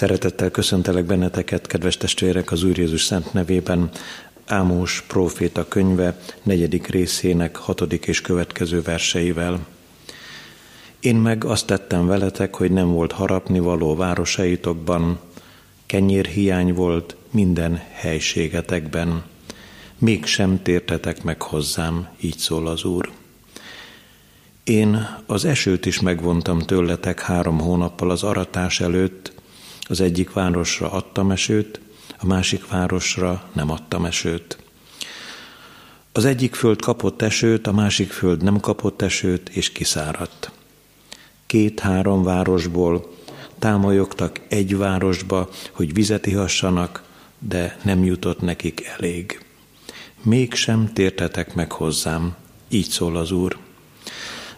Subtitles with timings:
[0.00, 3.90] Szeretettel köszöntelek benneteket, kedves testvérek, az Úr Jézus Szent nevében.
[4.46, 9.66] Ámós próféta könyve negyedik részének hatodik és következő verseivel.
[11.00, 15.20] Én meg azt tettem veletek, hogy nem volt harapni való városaitokban,
[15.86, 19.22] kenyérhiány volt minden helységetekben.
[19.98, 23.10] Mégsem tértetek meg hozzám, így szól az Úr.
[24.64, 29.38] Én az esőt is megvontam tőletek három hónappal az aratás előtt,
[29.90, 31.80] az egyik városra adtam esőt,
[32.18, 34.58] a másik városra nem adtam esőt.
[36.12, 40.50] Az egyik föld kapott esőt, a másik föld nem kapott esőt, és kiszáradt.
[41.46, 43.14] Két-három városból
[43.58, 47.02] támolyogtak egy városba, hogy vizet ihassanak,
[47.38, 49.44] de nem jutott nekik elég.
[50.22, 52.34] Mégsem tértetek meg hozzám,
[52.68, 53.56] így szól az Úr.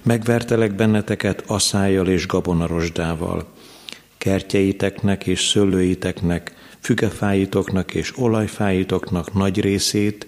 [0.02, 3.46] Megvertelek benneteket asszájjal és gabonarosdával,
[4.22, 10.26] kertjeiteknek és szőlőiteknek, fügefáitoknak és olajfáitoknak nagy részét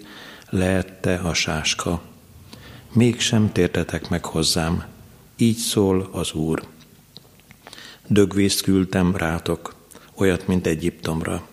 [0.49, 2.01] leette a sáska.
[2.93, 4.85] Mégsem tértetek meg hozzám,
[5.37, 6.63] így szól az Úr.
[8.07, 9.75] Dögvészt küldtem rátok,
[10.15, 11.47] olyat, mint Egyiptomra.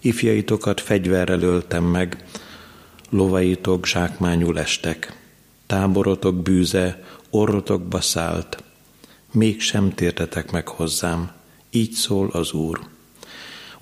[0.00, 2.24] Ifjaitokat fegyverrel öltem meg,
[3.10, 5.16] lovaitok zsákmányul estek,
[5.66, 8.62] táborotok bűze orrotokba szállt,
[9.32, 11.42] mégsem tértetek meg hozzám,
[11.74, 12.80] így szól az Úr.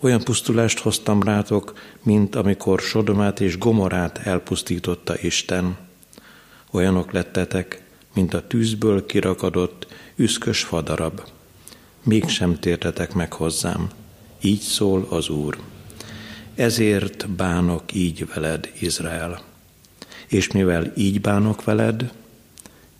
[0.00, 5.76] Olyan pusztulást hoztam rátok, mint amikor Sodomát és Gomorát elpusztította Isten.
[6.70, 7.82] Olyanok lettetek,
[8.14, 11.20] mint a tűzből kirakadott, üszkös fadarab.
[12.02, 13.90] Mégsem tértetek meg hozzám.
[14.40, 15.58] Így szól az Úr.
[16.54, 19.42] Ezért bánok így veled, Izrael.
[20.26, 22.12] És mivel így bánok veled,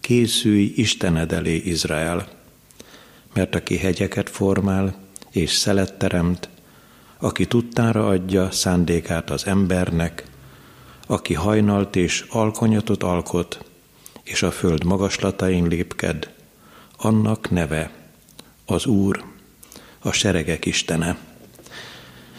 [0.00, 2.41] készülj Istened elé, Izrael
[3.32, 4.94] mert aki hegyeket formál
[5.30, 6.48] és szelet teremt,
[7.18, 10.24] aki tudtára adja szándékát az embernek,
[11.06, 13.64] aki hajnalt és alkonyatot alkot,
[14.22, 16.30] és a föld magaslatain lépked,
[16.96, 17.90] annak neve
[18.66, 19.24] az Úr,
[19.98, 21.16] a seregek Istene.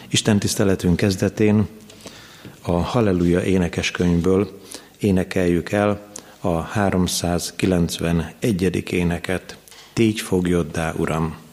[0.08, 1.66] Isten tiszteletünk kezdetén
[2.62, 4.60] a Halleluja énekeskönyvből
[4.98, 8.92] énekeljük el a 391.
[8.92, 9.56] éneket.
[9.94, 11.43] Tégy fogjoddá, Uram!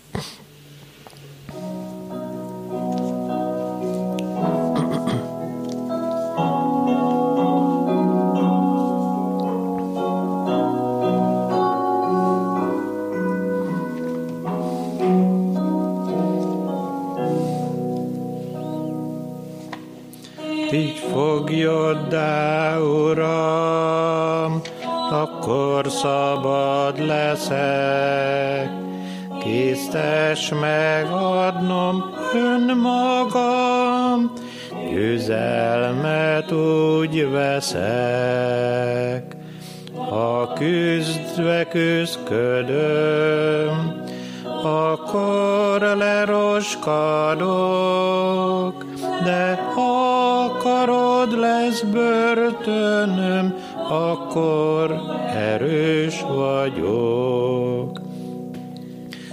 [46.86, 48.76] Leroskadok,
[49.24, 53.56] de akarod lesz börtönöm,
[53.90, 55.02] akkor
[55.36, 58.02] erős vagyok.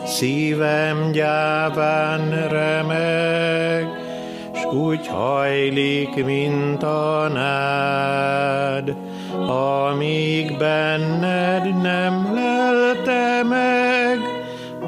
[0.04, 3.88] Szívem gyáván remeg,
[4.54, 8.96] s úgy hajlik, mint a nád,
[9.48, 14.18] amíg benned nem lelte meg,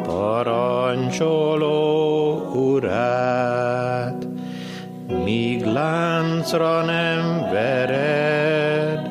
[0.06, 1.89] parancsoló
[5.80, 9.10] láncra nem vered,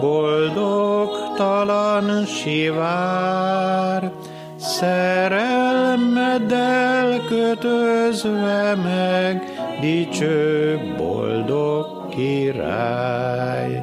[0.00, 4.10] boldogtalan sivár,
[4.56, 9.42] szerelmeddel kötözve meg,
[9.80, 13.82] dicső boldog király.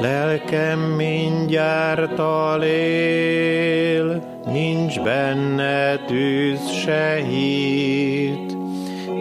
[0.00, 8.56] Lelkem mindjárt alél, nincs benne tűz se hit,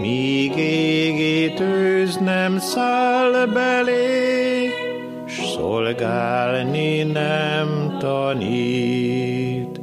[0.02, 0.58] míg
[1.48, 4.70] égítőz nem száll belé,
[5.28, 9.80] s szolgálni nem tanít.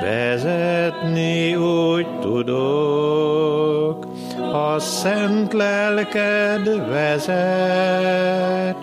[0.00, 4.06] Vezetni úgy tudok,
[4.52, 8.76] ha szent lelked vezet,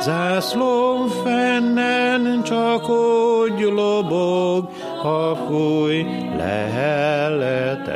[0.00, 4.68] zászlóm fennen csak úgy lobog,
[5.02, 6.06] ha fúj
[6.36, 7.92] leheleted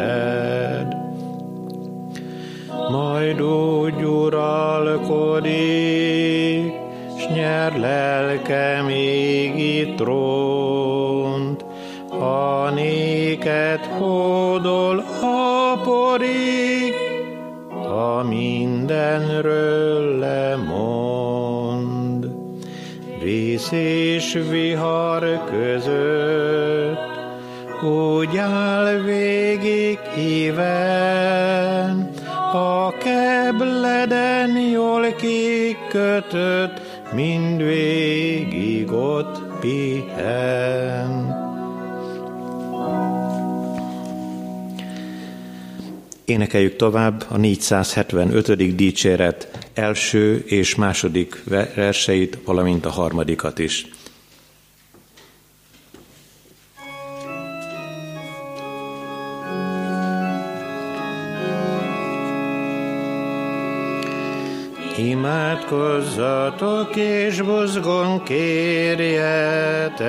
[2.91, 5.53] majd úgy uralkodik,
[7.19, 11.65] s nyer lelkem égi trónt,
[12.09, 16.95] ha néked hódol a szoporig,
[17.89, 21.67] a mindenről lemond.
[23.23, 27.15] Víz és vihar között,
[27.83, 31.66] úgy áll végig híven, a
[33.59, 36.81] kebleden jól kikötött,
[37.13, 41.35] mindvégig ott pihen.
[46.25, 48.77] Énekeljük tovább a 475.
[48.77, 51.43] dicséret első és második
[51.75, 53.87] verseit, valamint a harmadikat is.
[65.27, 70.05] Imádkozzatok és buzgon kérjetek,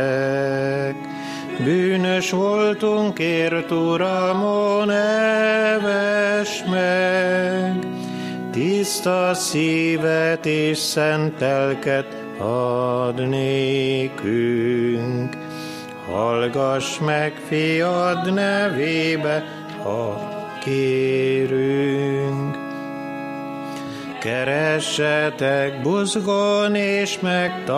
[1.64, 7.88] Bűnös voltunk, ért Uramon, neves meg,
[8.52, 15.38] Tiszta szívet és szent lelket ad nékünk.
[16.12, 19.44] Hallgass meg, fiad nevébe,
[19.84, 20.30] ha
[20.64, 22.67] kérünk.
[24.28, 27.78] Keressetek buzgon, és megtaláltok.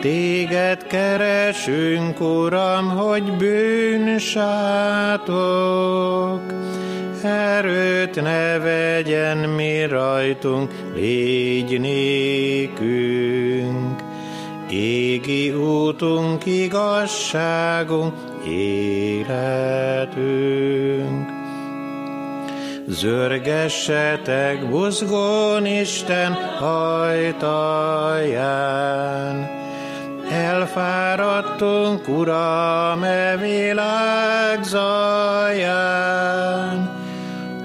[0.00, 4.42] Téged keresünk, Uram, hogy bűnsátok.
[7.22, 12.82] Erőt ne vegyen mi rajtunk, légy nékünk.
[14.70, 18.14] Égi útunk, igazságunk,
[18.48, 19.34] életünk.
[22.94, 27.46] Zörgessetek buzgón Isten hajtaján.
[30.30, 36.02] Elfáradtunk, Uram, e világ zaján.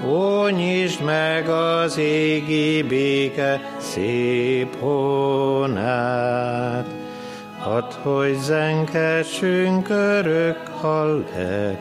[0.06, 6.86] Ó, nyisd meg az égi béke szép honát,
[7.58, 11.78] Hadd, hogy zenkessünk örök halleluját.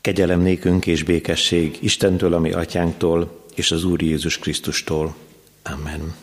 [0.00, 5.14] Kegyelem nékünk és békesség Istentől, ami atyánktól, és az Úr Jézus Krisztustól.
[5.62, 6.14] Amen.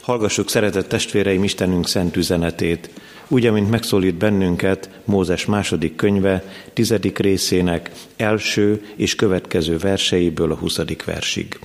[0.00, 2.90] Hallgassuk, szeretett testvéreim, Istenünk szent üzenetét,
[3.28, 11.04] úgy, amint megszólít bennünket Mózes második könyve, tizedik részének első és következő verseiből a huszadik
[11.04, 11.58] versig.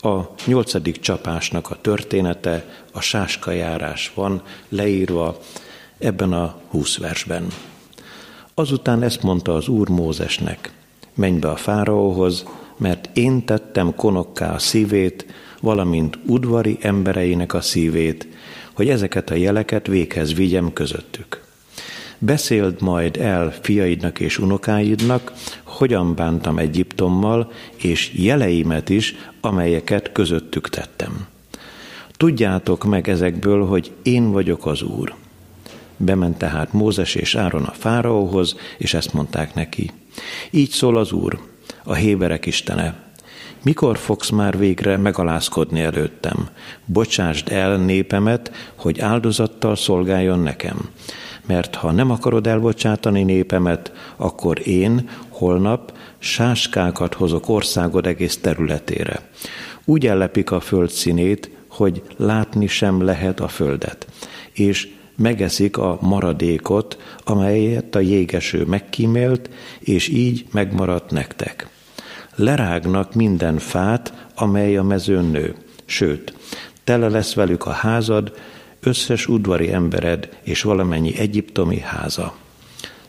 [0.00, 5.40] A nyolcadik csapásnak a története, a sáskajárás van leírva
[5.98, 7.46] ebben a húsz versben.
[8.54, 10.72] Azután ezt mondta az Úr Mózesnek,
[11.14, 12.44] menj be a fáraóhoz,
[12.76, 15.26] mert én tettem konokká a szívét,
[15.60, 18.28] valamint udvari embereinek a szívét,
[18.72, 21.44] hogy ezeket a jeleket véghez vigyem közöttük.
[22.18, 25.32] Beszéld majd el fiaidnak és unokáidnak,
[25.62, 31.26] hogyan bántam Egyiptommal, és jeleimet is, amelyeket közöttük tettem.
[32.16, 35.14] Tudjátok meg ezekből, hogy én vagyok az Úr.
[36.04, 39.90] Bement tehát Mózes és Áron a fáraóhoz, és ezt mondták neki.
[40.50, 41.38] Így szól az Úr,
[41.84, 42.94] a héberek istene.
[43.62, 46.48] Mikor fogsz már végre megalázkodni előttem?
[46.84, 50.88] Bocsásd el népemet, hogy áldozattal szolgáljon nekem.
[51.46, 59.28] Mert ha nem akarod elbocsátani népemet, akkor én holnap sáskákat hozok országod egész területére.
[59.84, 64.06] Úgy ellepik a föld színét, hogy látni sem lehet a földet,
[64.52, 71.68] és megeszik a maradékot, amelyet a jégeső megkímélt, és így megmaradt nektek.
[72.34, 75.54] Lerágnak minden fát, amely a mezőn nő,
[75.84, 76.34] sőt,
[76.84, 78.32] tele lesz velük a házad,
[78.80, 82.34] összes udvari embered és valamennyi egyiptomi háza.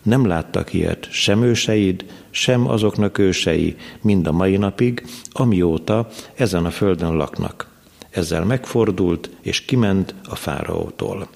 [0.03, 6.71] Nem láttak ilyet sem őseid, sem azoknak ősei, mind a mai napig, amióta ezen a
[6.71, 7.71] földön laknak.
[8.09, 11.27] Ezzel megfordult, és kiment a fáraótól.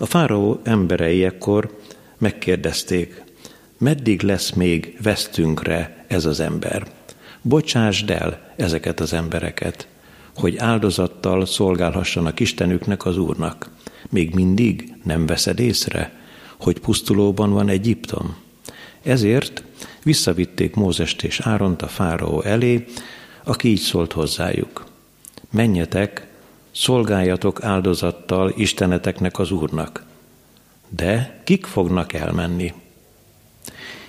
[0.00, 1.78] A fáraó emberei ekkor
[2.18, 3.22] megkérdezték,
[3.78, 6.86] meddig lesz még vesztünkre ez az ember?
[7.42, 9.86] Bocsásd el ezeket az embereket,
[10.36, 13.70] hogy áldozattal szolgálhassanak Istenüknek az Úrnak.
[14.10, 16.12] Még mindig nem veszed észre,
[16.56, 18.36] hogy pusztulóban van Egyiptom?
[19.02, 19.62] Ezért
[20.02, 22.84] visszavitték Mózest és Áront a fáraó elé,
[23.44, 24.86] aki így szólt hozzájuk.
[25.50, 26.27] Menjetek,
[26.70, 30.04] szolgáljatok áldozattal Isteneteknek az Úrnak.
[30.88, 32.72] De kik fognak elmenni?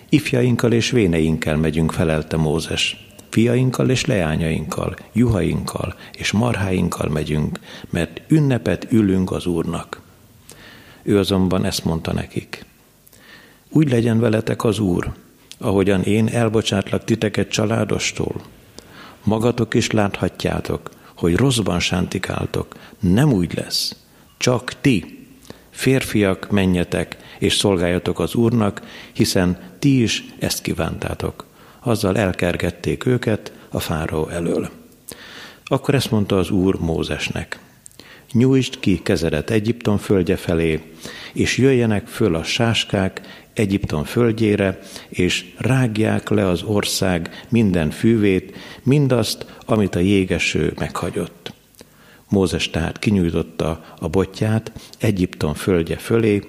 [0.10, 3.08] Ifjainkkal és véneinkkel megyünk, felelte Mózes.
[3.30, 10.01] fiainkkal és leányainkkal, juhainkkal és marháinkkal megyünk, mert ünnepet ülünk az Úrnak.
[11.01, 12.66] Ő azonban ezt mondta nekik.
[13.70, 15.13] Úgy legyen veletek az Úr,
[15.58, 18.42] ahogyan én elbocsátlak titeket családostól.
[19.24, 20.89] Magatok is láthatjátok,
[21.20, 22.76] hogy rosszban sántikáltok.
[23.00, 23.96] Nem úgy lesz.
[24.38, 25.28] Csak ti,
[25.70, 28.82] férfiak, menjetek és szolgáljatok az Úrnak,
[29.14, 31.46] hiszen ti is ezt kívántátok.
[31.80, 34.70] Azzal elkergették őket a fáraó elől.
[35.66, 37.60] Akkor ezt mondta az Úr Mózesnek.
[38.32, 40.82] Nyújtsd ki kezedet Egyiptom földje felé,
[41.34, 43.22] és jöjjenek föl a sáskák
[43.60, 51.54] Egyiptom földjére, és rágják le az ország minden fűvét, mindazt, amit a jégeső meghagyott.
[52.30, 56.44] Mózes tehát kinyújtotta a botját Egyiptom földje fölé,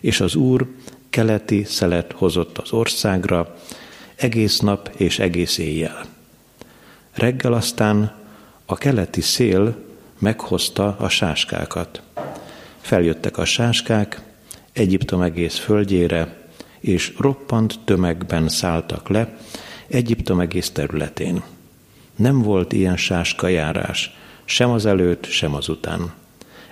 [0.00, 0.66] és az Úr
[1.10, 3.56] keleti szelet hozott az országra,
[4.14, 6.04] egész nap és egész éjjel.
[7.12, 8.14] Reggel aztán
[8.66, 9.76] a keleti szél
[10.18, 12.02] meghozta a sáskákat.
[12.80, 14.20] Feljöttek a sáskák
[14.72, 16.40] Egyiptom egész földjére,
[16.82, 19.36] és roppant tömegben szálltak le
[19.86, 21.42] Egyiptom egész területén.
[22.16, 26.12] Nem volt ilyen sáskajárás, sem az előtt, sem az után.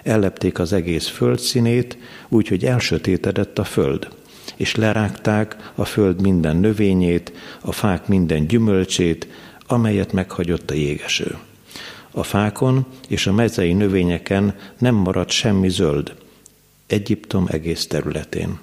[0.02, 1.98] Ellepték az egész föld színét,
[2.28, 4.08] úgyhogy elsötétedett a föld,
[4.56, 9.26] és lerágták a föld minden növényét, a fák minden gyümölcsét,
[9.66, 11.38] amelyet meghagyott a jégeső.
[12.10, 16.14] A fákon és a mezei növényeken nem maradt semmi zöld,
[16.86, 18.58] Egyiptom egész területén.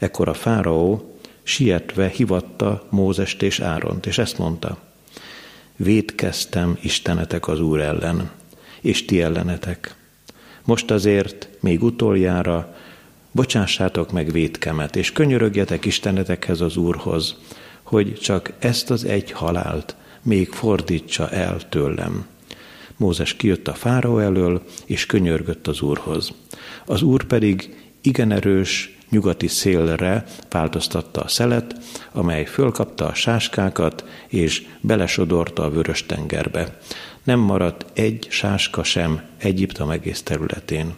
[0.00, 4.78] Ekkor a fáraó sietve hivatta Mózest és Áront, és ezt mondta,
[5.76, 8.30] védkeztem Istenetek az Úr ellen,
[8.80, 9.94] és ti ellenetek.
[10.64, 12.76] Most azért még utoljára
[13.32, 17.36] bocsássátok meg védkemet, és könyörögjetek Istenetekhez az Úrhoz,
[17.82, 22.26] hogy csak ezt az egy halált még fordítsa el tőlem.
[22.96, 26.32] Mózes kijött a fáraó elől, és könyörgött az Úrhoz.
[26.86, 31.74] Az Úr pedig igen erős nyugati szélre változtatta a szelet,
[32.12, 36.78] amely fölkapta a sáskákat, és belesodorta a vörös tengerbe.
[37.22, 40.94] Nem maradt egy sáska sem Egyiptom egész területén.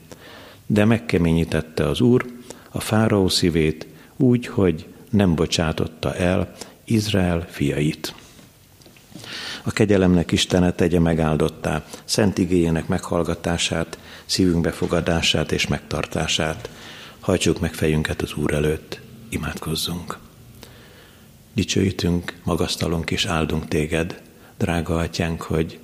[0.66, 2.26] De megkeményítette az Úr
[2.70, 6.52] a fáraó szívét úgy, hogy nem bocsátotta el
[6.84, 8.14] Izrael fiait.
[9.62, 16.68] A kegyelemnek Istene tegye megáldottá, szent igényének meghallgatását, szívünk befogadását és megtartását.
[17.22, 20.18] Hajtsuk meg fejünket az Úr előtt, imádkozzunk.
[21.52, 24.22] Dicsőítünk, magasztalunk és áldunk téged,
[24.58, 25.78] drága atyánk, hogy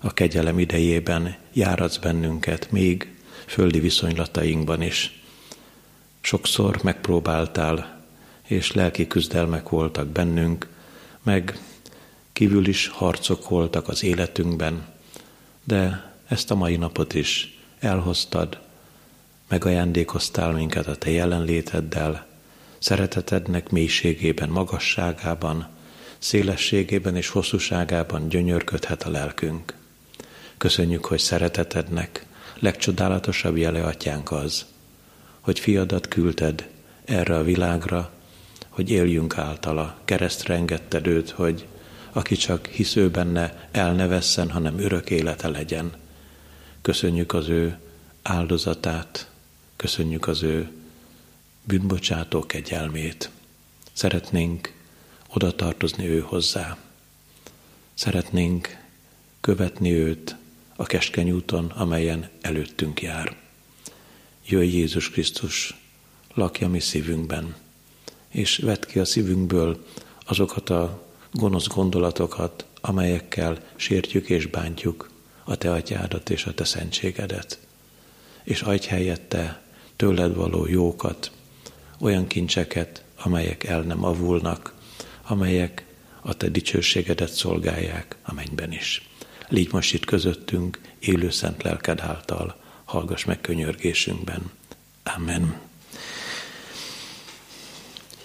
[0.00, 3.14] a kegyelem idejében járatsz bennünket, még
[3.46, 5.22] földi viszonylatainkban is.
[6.20, 8.04] Sokszor megpróbáltál,
[8.46, 10.68] és lelki küzdelmek voltak bennünk,
[11.22, 11.58] meg
[12.32, 14.86] kívül is harcok voltak az életünkben,
[15.64, 18.68] de ezt a mai napot is elhoztad,
[19.50, 22.26] megajándékoztál minket a Te jelenléteddel,
[22.78, 25.68] szeretetednek mélységében, magasságában,
[26.18, 29.74] szélességében és hosszúságában gyönyörködhet a lelkünk.
[30.56, 32.26] Köszönjük, hogy szeretetednek
[32.58, 34.66] legcsodálatosabb jele atyánk az,
[35.40, 36.68] hogy fiadat küldted
[37.04, 38.10] erre a világra,
[38.68, 41.66] hogy éljünk általa, keresztre engedted őt, hogy
[42.12, 45.92] aki csak hisző benne, el ne vesszen, hanem örök élete legyen.
[46.82, 47.78] Köszönjük az ő
[48.22, 49.29] áldozatát,
[49.80, 50.70] köszönjük az ő
[51.64, 53.30] bűnbocsátó kegyelmét.
[53.92, 54.74] Szeretnénk
[55.28, 56.78] oda tartozni ő hozzá.
[57.94, 58.84] Szeretnénk
[59.40, 60.36] követni őt
[60.76, 63.36] a keskeny úton, amelyen előttünk jár.
[64.46, 65.76] Jöjj Jézus Krisztus,
[66.34, 67.54] lakja mi szívünkben,
[68.28, 69.86] és vedd ki a szívünkből
[70.24, 75.10] azokat a gonosz gondolatokat, amelyekkel sértjük és bántjuk
[75.44, 77.58] a te atyádat és a te szentségedet.
[78.42, 79.68] És adj helyette
[80.00, 81.30] tőled való jókat,
[81.98, 84.74] olyan kincseket, amelyek el nem avulnak,
[85.26, 85.84] amelyek
[86.22, 89.08] a te dicsőségedet szolgálják a mennyben is.
[89.48, 94.50] Légy most itt közöttünk, élő szent lelked által, hallgass meg könyörgésünkben.
[95.16, 95.60] Amen.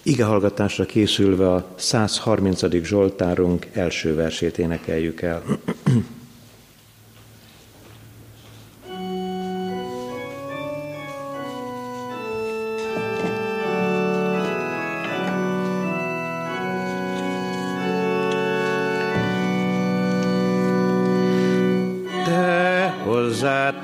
[0.02, 2.84] Igehallgatásra készülve a 130.
[2.84, 5.42] Zsoltárunk első versét énekeljük el.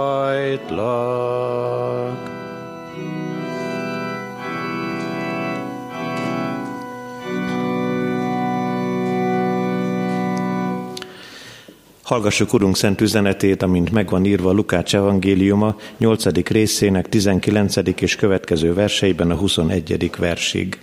[12.03, 16.47] Hallgassuk Urunk szent üzenetét, amint megvan írva Lukács evangéliuma 8.
[16.47, 17.75] részének 19.
[17.99, 20.11] és következő verseiben a 21.
[20.17, 20.77] versig.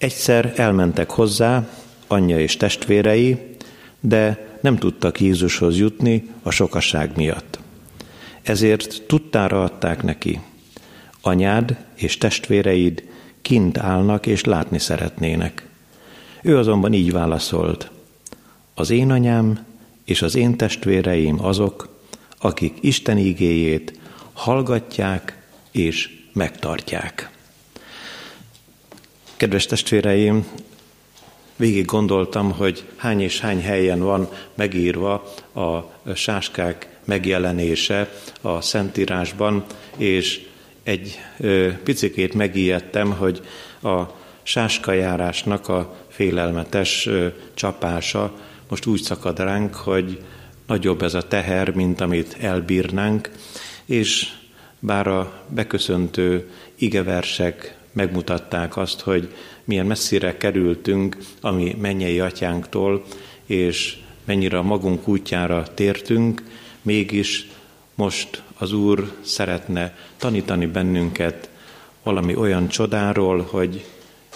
[0.00, 1.68] Egyszer elmentek hozzá,
[2.06, 3.56] anyja és testvérei,
[4.00, 7.58] de nem tudtak Jézushoz jutni a sokaság miatt.
[8.42, 10.40] Ezért tudtára adták neki.
[11.20, 13.04] Anyád és testvéreid
[13.42, 15.66] kint állnak és látni szeretnének.
[16.42, 17.90] Ő azonban így válaszolt.
[18.74, 19.66] Az én anyám
[20.04, 21.88] és az én testvéreim azok,
[22.38, 23.98] akik Isten igéjét
[24.32, 27.30] hallgatják és megtartják.
[29.40, 30.46] Kedves testvéreim,
[31.56, 35.12] végig gondoltam, hogy hány és hány helyen van megírva
[35.54, 39.64] a sáskák megjelenése a Szentírásban,
[39.96, 40.46] és
[40.82, 41.20] egy
[41.84, 43.40] picikét megijedtem, hogy
[43.82, 44.02] a
[44.42, 47.08] sáskajárásnak a félelmetes
[47.54, 48.32] csapása
[48.68, 50.20] most úgy szakad ránk, hogy
[50.66, 53.30] nagyobb ez a teher, mint amit elbírnánk,
[53.84, 54.32] és
[54.78, 63.04] bár a beköszöntő igeversek megmutatták azt, hogy milyen messzire kerültünk a mi mennyei atyánktól,
[63.46, 66.42] és mennyire a magunk útjára tértünk,
[66.82, 67.48] mégis
[67.94, 71.48] most az Úr szeretne tanítani bennünket
[72.02, 73.84] valami olyan csodáról, hogy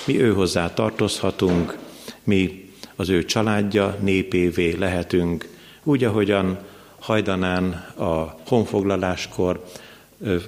[0.06, 1.78] mi ő hozzá tartozhatunk,
[2.24, 5.48] mi az ő családja, népévé lehetünk,
[5.82, 6.58] úgy, ahogyan
[6.98, 9.64] hajdanán a honfoglaláskor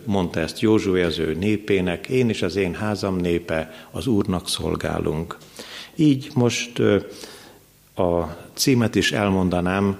[0.04, 5.36] mondta ezt Józsué az ő népének, én és az én házam népe az Úrnak szolgálunk.
[5.94, 6.78] Így most
[7.94, 8.22] a
[8.54, 9.98] címet is elmondanám,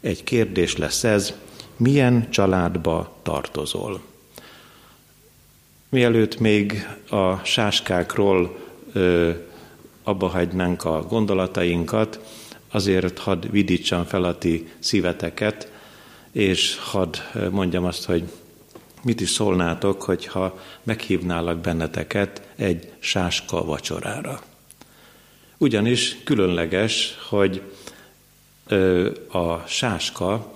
[0.00, 1.34] egy kérdés lesz ez,
[1.76, 4.00] milyen családba tartozol?
[5.88, 8.56] Mielőtt még a sáskákról
[8.92, 9.30] ö,
[10.02, 12.20] abba hagynánk a gondolatainkat,
[12.68, 15.72] azért hadd vidítsam fel a ti szíveteket,
[16.32, 17.16] és hadd
[17.50, 18.22] mondjam azt, hogy
[19.04, 24.40] mit is szólnátok, hogyha meghívnálak benneteket egy sáska vacsorára.
[25.58, 27.62] Ugyanis különleges, hogy
[29.28, 30.54] a sáska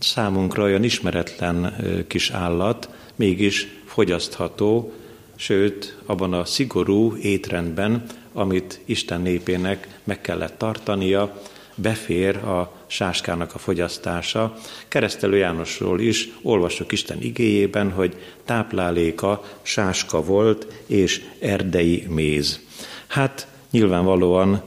[0.00, 4.92] számunkra olyan ismeretlen kis állat, mégis fogyasztható,
[5.36, 11.42] sőt, abban a szigorú étrendben, amit Isten népének meg kellett tartania,
[11.82, 14.56] befér a sáskának a fogyasztása.
[14.88, 22.60] Keresztelő Jánosról is olvasok Isten igéjében, hogy tápláléka sáska volt és erdei méz.
[23.06, 24.62] Hát nyilvánvalóan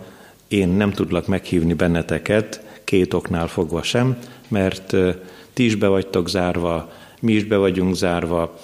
[0.47, 4.95] én nem tudlak meghívni benneteket, két oknál fogva sem, mert
[5.53, 8.59] ti is be vagytok zárva, mi is be vagyunk zárva,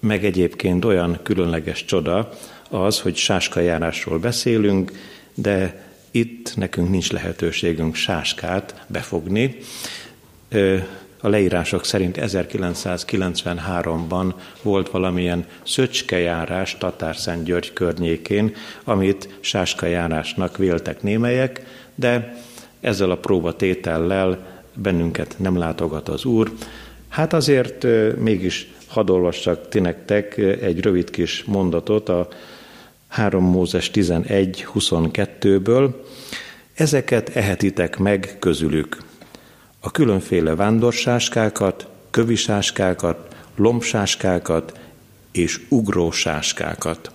[0.00, 2.32] meg egyébként olyan különleges csoda
[2.70, 4.92] az, hogy sáskajárásról beszélünk,
[5.34, 5.85] de
[6.16, 9.56] itt nekünk nincs lehetőségünk sáskát befogni.
[11.20, 21.62] A leírások szerint 1993-ban volt valamilyen szöcskejárás Tatárszent György környékén, amit sáskajárásnak véltek némelyek,
[21.94, 22.36] de
[22.80, 26.52] ezzel a próbatétellel bennünket nem látogat az Úr.
[27.08, 27.86] Hát azért
[28.18, 32.28] mégis hadd olvassak ti nektek egy rövid kis mondatot a
[33.08, 35.90] 3 Mózes 11.22-ből.
[36.76, 39.02] Ezeket ehetitek meg közülük.
[39.80, 44.80] A különféle vándorsáskákat, kövisáskákat, lombsáskákat
[45.32, 47.10] és ugrósáskákat.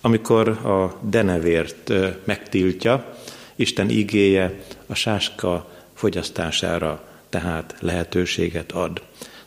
[0.00, 1.92] Amikor a denevért
[2.24, 3.16] megtiltja,
[3.56, 9.02] Isten ígéje a sáska fogyasztására tehát lehetőséget ad.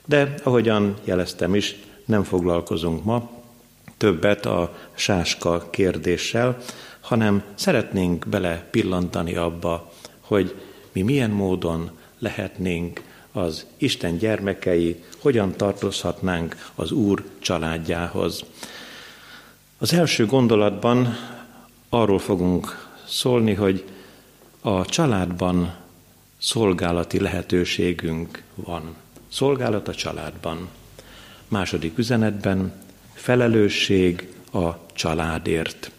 [0.05, 1.75] De ahogyan jeleztem is,
[2.05, 3.43] nem foglalkozunk ma
[3.97, 6.57] többet a sáska kérdéssel,
[7.05, 10.55] hanem szeretnénk bele pillantani abba, hogy
[10.91, 18.43] mi milyen módon lehetnénk az Isten gyermekei, hogyan tartozhatnánk az Úr családjához.
[19.77, 21.17] Az első gondolatban
[21.89, 23.83] arról fogunk szólni, hogy
[24.61, 25.75] a családban
[26.37, 28.95] szolgálati lehetőségünk van.
[29.27, 30.67] Szolgálat a családban.
[31.47, 32.73] Második üzenetben
[33.13, 35.91] felelősség a családért.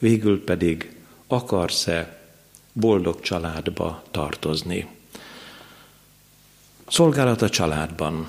[0.00, 2.18] Végül pedig akarsz-e
[2.72, 4.86] boldog családba tartozni?
[6.88, 8.28] Szolgálat a családban.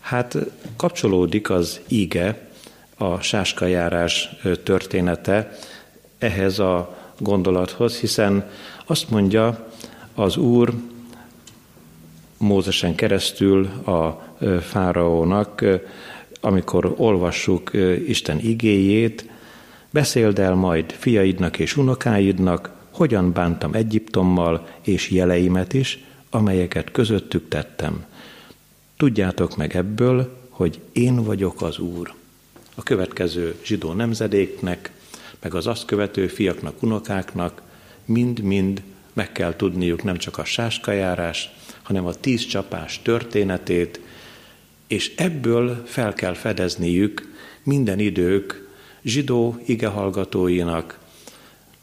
[0.00, 0.36] Hát
[0.76, 2.50] kapcsolódik az íge,
[2.96, 4.28] a sáskajárás
[4.64, 5.58] története
[6.18, 8.50] ehhez a gondolathoz, hiszen
[8.86, 9.70] azt mondja
[10.14, 10.74] az Úr
[12.36, 15.64] Mózesen keresztül a fáraónak,
[16.40, 17.70] amikor olvassuk
[18.06, 19.30] Isten igéjét,
[19.92, 28.04] beszéld el majd fiaidnak és unokáidnak, hogyan bántam Egyiptommal és jeleimet is, amelyeket közöttük tettem.
[28.96, 32.14] Tudjátok meg ebből, hogy én vagyok az Úr.
[32.74, 34.90] A következő zsidó nemzedéknek,
[35.40, 37.62] meg az azt követő fiaknak, unokáknak
[38.04, 41.50] mind-mind meg kell tudniuk nem csak a sáskajárás,
[41.82, 44.00] hanem a tíz csapás történetét,
[44.86, 48.71] és ebből fel kell fedezniük minden idők
[49.02, 50.98] zsidó igehallgatóinak,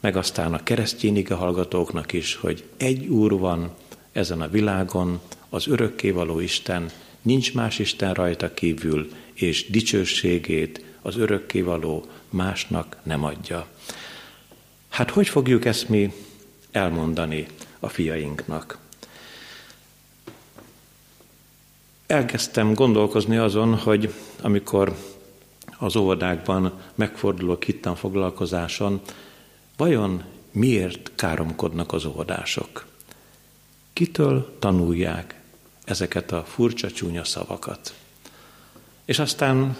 [0.00, 3.70] meg aztán a keresztény igehallgatóknak is, hogy egy Úr van
[4.12, 6.90] ezen a világon, az örökkévaló Isten,
[7.22, 13.66] nincs más Isten rajta kívül, és dicsőségét az örökkévaló másnak nem adja.
[14.88, 16.12] Hát hogy fogjuk ezt mi
[16.70, 17.46] elmondani
[17.80, 18.78] a fiainknak?
[22.06, 24.96] Elkezdtem gondolkozni azon, hogy amikor
[25.78, 29.00] az óvodákban megfordulok hittan foglalkozáson,
[29.76, 32.86] vajon miért káromkodnak az óvodások?
[33.92, 35.40] Kitől tanulják
[35.84, 37.94] ezeket a furcsa csúnya szavakat?
[39.04, 39.76] És aztán,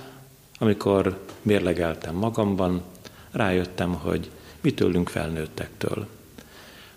[0.58, 2.82] amikor mérlegeltem magamban,
[3.30, 6.06] rájöttem, hogy mi tőlünk felnőttektől.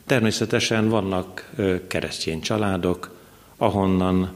[0.06, 1.52] Természetesen vannak
[1.88, 3.20] keresztény családok,
[3.58, 4.34] ahonnan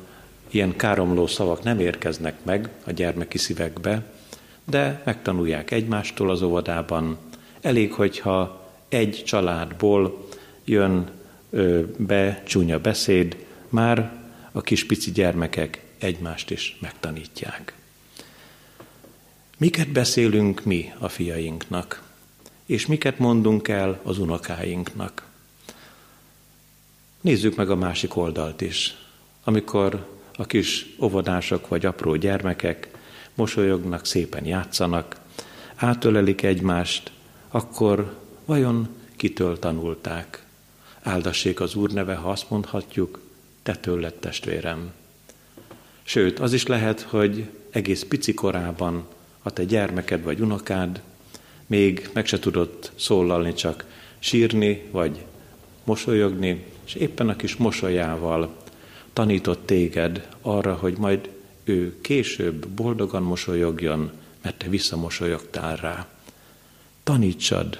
[0.49, 4.03] ilyen káromló szavak nem érkeznek meg a gyermeki szívekbe,
[4.69, 7.17] de megtanulják egymástól az óvodában.
[7.61, 10.27] Elég, hogyha egy családból
[10.65, 11.09] jön
[11.97, 14.11] be csúnya beszéd, már
[14.51, 17.73] a kis pici gyermekek egymást is megtanítják.
[19.57, 22.01] Miket beszélünk mi a fiainknak,
[22.65, 25.25] és miket mondunk el az unokáinknak?
[27.21, 28.95] Nézzük meg a másik oldalt is.
[29.43, 32.96] Amikor a kis óvodások vagy apró gyermekek
[33.37, 35.15] mosolyognak, szépen játszanak,
[35.75, 37.11] átölelik egymást,
[37.47, 40.45] akkor vajon kitől tanulták?
[41.01, 43.19] Áldassék az Úr neve, ha azt mondhatjuk,
[43.63, 44.91] te tőled testvérem.
[46.03, 49.05] Sőt, az is lehet, hogy egész pici korában
[49.41, 51.01] a te gyermeked vagy unokád
[51.65, 53.85] még meg se tudott szólalni, csak
[54.19, 55.25] sírni vagy
[55.83, 58.55] mosolyogni, és éppen a kis mosolyával
[59.13, 61.29] tanított téged arra, hogy majd
[61.67, 66.07] ő később boldogan mosolyogjon, mert te visszamosolyogtál rá.
[67.03, 67.79] Tanítsad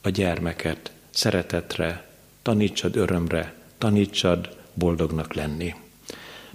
[0.00, 2.08] a gyermeket szeretetre,
[2.42, 5.74] tanítsad örömre, tanítsad boldognak lenni.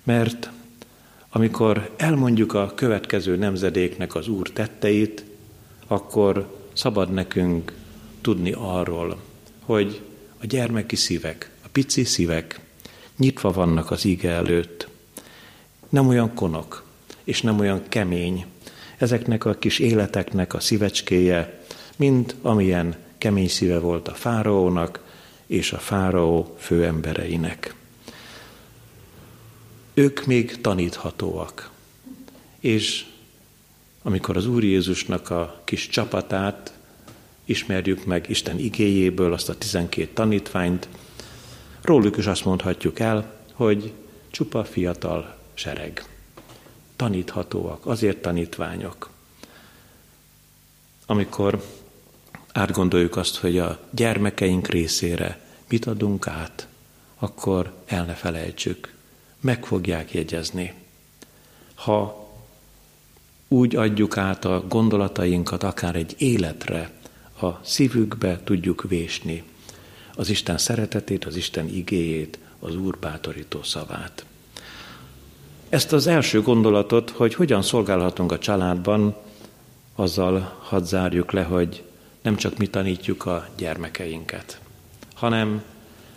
[0.04, 0.50] Mert
[1.30, 5.24] amikor elmondjuk a következő nemzedéknek az Úr tetteit,
[5.88, 7.74] akkor szabad nekünk
[8.22, 9.22] tudni arról,
[9.60, 10.02] hogy
[10.38, 12.60] a gyermeki szívek, a pici szívek
[13.18, 14.88] nyitva vannak az ige előtt.
[15.90, 16.84] Nem olyan konok,
[17.24, 18.46] és nem olyan kemény.
[18.98, 21.64] Ezeknek a kis életeknek a szívecskéje,
[21.96, 25.00] mint amilyen kemény szíve volt a fáraónak
[25.46, 27.76] és a fáraó főembereinek.
[29.94, 31.72] Ők még taníthatóak.
[32.60, 33.06] És
[34.04, 36.74] amikor az Úr Jézusnak a kis csapatát
[37.46, 40.88] ismerjük meg Isten igéjéből, azt a tizenkét tanítványt,
[41.86, 43.94] Róluk is azt mondhatjuk el, hogy
[44.32, 46.06] csupa fiatal sereg.
[46.96, 49.10] Taníthatóak, azért tanítványok.
[51.06, 51.64] Amikor
[52.52, 55.40] átgondoljuk azt, hogy a gyermekeink részére
[55.70, 56.68] mit adunk át,
[57.16, 58.94] akkor el ne felejtsük,
[59.40, 60.74] meg fogják jegyezni.
[61.74, 62.30] Ha
[63.48, 66.92] úgy adjuk át a gondolatainkat akár egy életre,
[67.42, 69.44] a szívükbe tudjuk vésni,
[70.16, 74.26] az Isten szeretetét, az Isten igéjét, az Úr bátorító szavát.
[75.70, 79.16] Ezt az első gondolatot, hogy hogyan szolgálhatunk a családban,
[79.96, 81.84] azzal hadd zárjuk le, hogy
[82.22, 84.60] nem csak mi tanítjuk a gyermekeinket,
[85.14, 85.64] hanem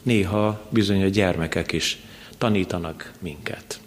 [0.02, 1.98] néha bizony a gyermekek is
[2.38, 3.80] tanítanak minket.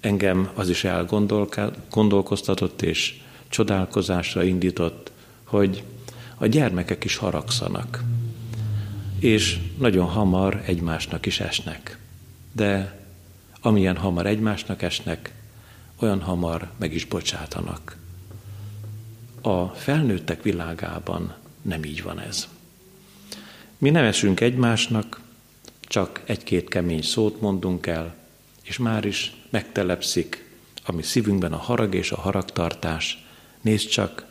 [0.00, 5.10] Engem az is elgondolkoztatott és csodálkozásra indított,
[5.44, 5.82] hogy
[6.38, 8.02] a gyermekek is haragszanak
[9.18, 11.98] és nagyon hamar egymásnak is esnek.
[12.52, 13.00] De
[13.66, 15.32] amilyen hamar egymásnak esnek,
[15.96, 17.96] olyan hamar meg is bocsátanak.
[19.40, 22.48] A felnőttek világában nem így van ez.
[23.78, 25.20] Mi nem esünk egymásnak,
[25.80, 28.14] csak egy-két kemény szót mondunk el,
[28.62, 30.50] és már is megtelepszik,
[30.84, 33.26] ami szívünkben a harag és a haragtartás.
[33.60, 34.26] Nézd csak,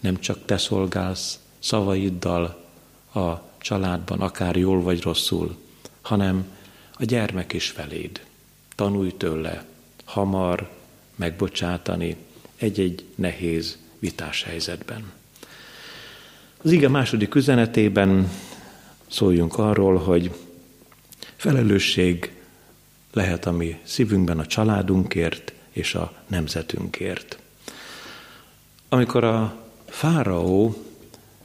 [0.00, 2.64] nem csak te szolgálsz szavaiddal
[3.14, 5.56] a családban, akár jól vagy rosszul,
[6.00, 6.46] hanem
[6.92, 8.26] a gyermek is feléd.
[8.78, 9.64] Tanulj tőle
[10.04, 10.70] hamar
[11.16, 12.16] megbocsátani
[12.56, 15.12] egy-egy nehéz vitás helyzetben.
[16.62, 18.30] Az ige második üzenetében
[19.06, 20.34] szóljunk arról, hogy
[21.36, 22.32] felelősség
[23.12, 27.38] lehet a mi szívünkben a családunkért és a nemzetünkért.
[28.88, 30.84] Amikor a fáraó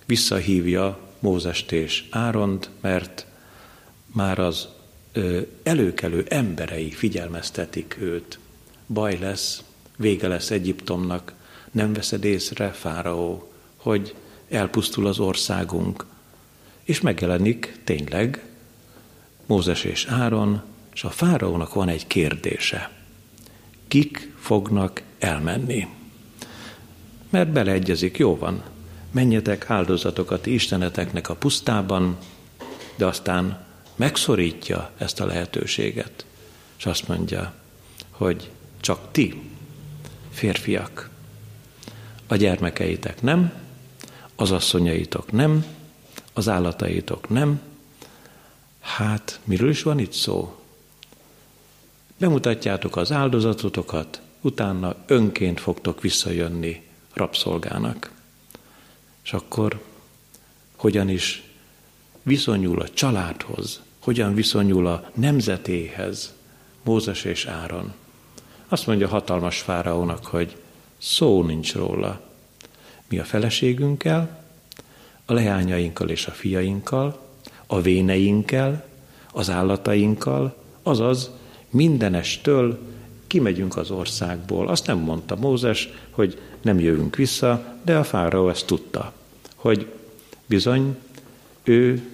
[0.06, 3.26] visszahívja Mózest és Áront, mert
[4.06, 4.68] már az
[5.64, 8.40] előkelő emberei figyelmeztetik őt.
[8.88, 9.64] Baj lesz,
[9.98, 11.34] vége lesz Egyiptomnak,
[11.72, 14.16] nem veszed észre, fáraó, hogy
[14.50, 16.06] elpusztul az országunk.
[16.84, 18.44] És megjelenik tényleg
[19.46, 20.62] Mózes és Áron,
[20.94, 22.92] és a fáraónak van egy kérdése.
[23.88, 25.88] Kik fognak elmenni?
[27.30, 28.64] Mert beleegyezik, jó van,
[29.12, 32.18] menjetek áldozatokat isteneteknek a pusztában,
[32.96, 36.26] de aztán megszorítja ezt a lehetőséget,
[36.78, 37.54] és azt mondja,
[38.10, 38.50] hogy
[38.82, 39.42] csak ti,
[40.32, 41.10] férfiak,
[42.28, 43.54] a gyermekeitek nem,
[44.36, 45.66] az asszonyaitok nem,
[46.34, 47.62] az állataitok nem.
[48.80, 50.64] Hát, miről is van itt szó?
[52.18, 58.12] Bemutatjátok az áldozatotokat, utána önként fogtok visszajönni rabszolgának.
[59.24, 59.82] És akkor
[60.76, 61.44] hogyan is
[62.24, 66.34] viszonyul a családhoz, hogyan viszonyul a nemzetéhez
[66.84, 67.94] Mózes és Áron.
[68.68, 70.56] Azt mondja hatalmas fáraónak, hogy
[70.98, 72.22] szó nincs róla.
[73.08, 74.44] Mi a feleségünkkel,
[75.26, 77.20] a leányainkkal és a fiainkkal,
[77.68, 78.86] a véneinkkel,
[79.32, 81.32] az állatainkkal, azaz
[81.70, 82.80] mindenestől
[83.28, 84.68] kimegyünk az országból.
[84.68, 89.14] Azt nem mondta Mózes, hogy nem jövünk vissza, de a fáraó ezt tudta,
[89.56, 89.88] hogy
[90.46, 90.98] bizony
[91.64, 92.13] ő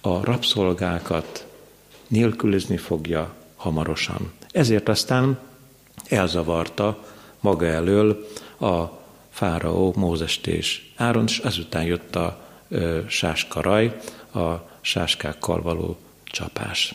[0.00, 1.46] a rabszolgákat
[2.06, 4.32] nélkülözni fogja hamarosan.
[4.50, 5.38] Ezért aztán
[6.08, 7.04] elzavarta
[7.40, 8.28] maga elől
[8.60, 8.84] a
[9.30, 13.96] fáraó Mózest és Áron, és ezután jött a ö, sáskaraj,
[14.34, 16.94] a sáskákkal való csapás.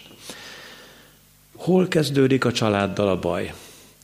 [1.55, 3.53] Hol kezdődik a családdal a baj?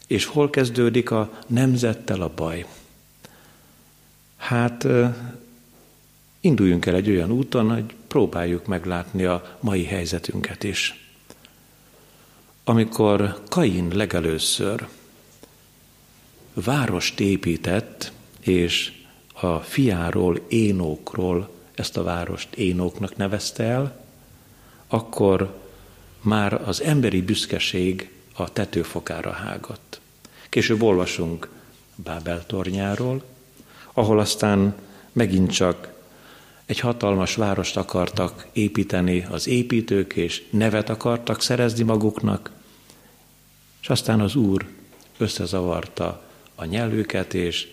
[0.07, 2.65] És hol kezdődik a nemzettel a baj?
[4.37, 4.87] Hát
[6.39, 11.07] induljunk el egy olyan úton, hogy próbáljuk meglátni a mai helyzetünket is.
[12.63, 14.87] Amikor Kain legelőször
[16.53, 18.91] várost épített, és
[19.33, 24.05] a fiáról, Énókról ezt a várost Énóknak nevezte el,
[24.87, 25.59] akkor
[26.21, 29.99] már az emberi büszkeség a tetőfokára hágott.
[30.49, 31.49] Később olvasunk
[31.95, 33.23] Bábel tornyáról,
[33.93, 34.75] ahol aztán
[35.11, 35.98] megint csak
[36.69, 42.51] egy hatalmas várost akartak építeni az építők, és nevet akartak szerezni maguknak,
[43.81, 44.65] és aztán az Úr
[45.17, 46.23] összezavarta
[46.55, 47.67] a nyelvüket, és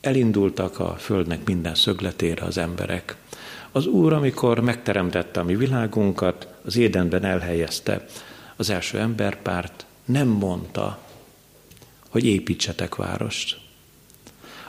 [0.00, 3.16] elindultak a földnek minden szögletére az emberek.
[3.72, 8.06] Az Úr, amikor megteremtette a mi világunkat, az édenben elhelyezte
[8.56, 10.98] az első emberpárt, nem mondta,
[12.08, 13.58] hogy építsetek várost.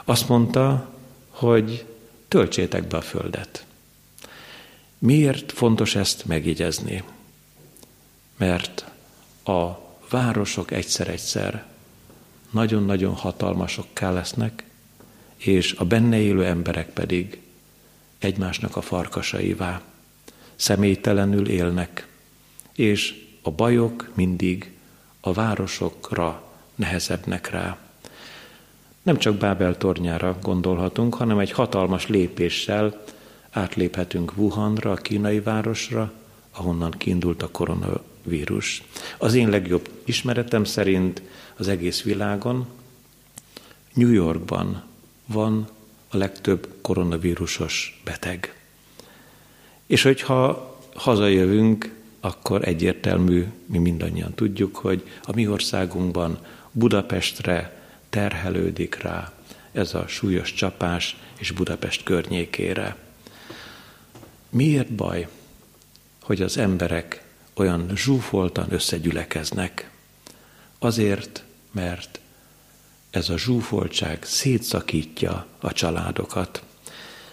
[0.04, 0.90] Azt mondta,
[1.28, 1.84] hogy
[2.28, 3.66] töltsétek be a földet.
[4.98, 7.02] Miért fontos ezt megjegyezni?
[8.36, 8.84] Mert
[9.44, 9.68] a
[10.10, 11.66] városok egyszer-egyszer
[12.50, 14.64] nagyon-nagyon hatalmasokká lesznek,
[15.36, 17.40] és a benne élő emberek pedig
[18.18, 19.82] egymásnak a farkasaivá
[20.56, 22.08] személytelenül élnek,
[22.72, 24.72] és a bajok mindig
[25.20, 27.78] a városokra nehezebbnek rá.
[29.08, 33.02] Nem csak Bábel tornyára gondolhatunk, hanem egy hatalmas lépéssel
[33.50, 36.12] átléphetünk Wuhanra, a kínai városra,
[36.52, 38.82] ahonnan kiindult a koronavírus.
[39.18, 41.22] Az én legjobb ismeretem szerint
[41.56, 42.66] az egész világon
[43.92, 44.82] New Yorkban
[45.26, 45.68] van
[46.08, 48.60] a legtöbb koronavírusos beteg.
[49.86, 56.38] És hogyha hazajövünk, akkor egyértelmű, mi mindannyian tudjuk, hogy a mi országunkban
[56.72, 57.76] Budapestre
[58.10, 59.32] terhelődik rá
[59.72, 62.96] ez a súlyos csapás és Budapest környékére.
[64.50, 65.28] Miért baj,
[66.22, 67.22] hogy az emberek
[67.54, 69.90] olyan zsúfoltan összegyülekeznek.
[70.78, 72.20] Azért, mert
[73.10, 76.62] ez a zsúfoltság szétszakítja a családokat.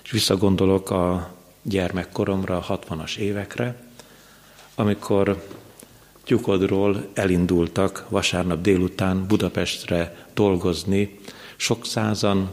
[0.03, 3.81] És visszagondolok a gyermekkoromra, a 60-as évekre,
[4.75, 5.47] amikor
[6.25, 11.19] Tyukodról elindultak vasárnap délután Budapestre dolgozni,
[11.55, 12.51] sok százan,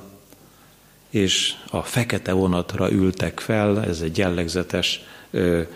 [1.10, 5.00] és a fekete vonatra ültek fel, ez egy jellegzetes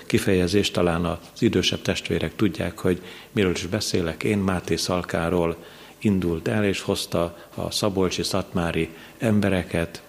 [0.06, 4.22] kifejezés, talán az idősebb testvérek tudják, hogy miről is beszélek.
[4.22, 5.56] Én Máté Szalkáról
[5.98, 10.02] indult el, és hozta a szabolcsi szatmári embereket,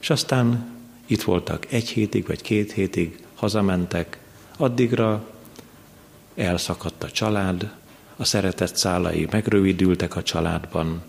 [0.00, 0.72] és aztán
[1.06, 4.18] itt voltak egy hétig vagy két hétig, hazamentek,
[4.56, 5.33] addigra
[6.34, 7.72] elszakadt a család,
[8.16, 11.02] a szeretett szálai megrövidültek a családban.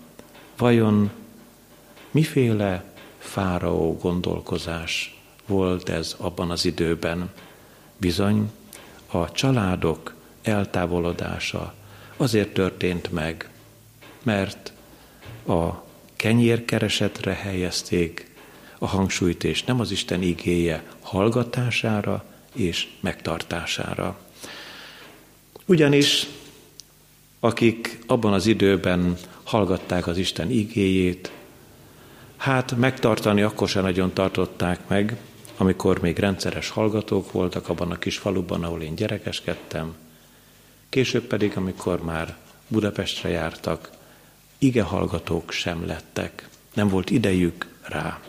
[0.56, 1.10] Vajon
[2.10, 2.84] miféle
[3.18, 7.30] fáraó gondolkozás volt ez abban az időben?
[7.96, 8.50] Bizony,
[9.06, 11.74] a családok eltávolodása
[12.16, 13.50] azért történt meg,
[14.22, 14.72] mert
[15.46, 15.84] a
[16.16, 18.34] kenyérkeresetre helyezték
[18.78, 24.18] a hangsúlyt, és nem az Isten igéje hallgatására és megtartására.
[25.66, 26.26] Ugyanis
[27.40, 31.32] akik abban az időben hallgatták az Isten igéjét,
[32.36, 35.16] hát megtartani akkor sem nagyon tartották meg,
[35.56, 39.94] amikor még rendszeres hallgatók voltak abban a kis faluban, ahol én gyerekeskedtem,
[40.88, 42.36] később pedig, amikor már
[42.68, 43.90] Budapestre jártak,
[44.58, 48.20] ige hallgatók sem lettek, nem volt idejük rá.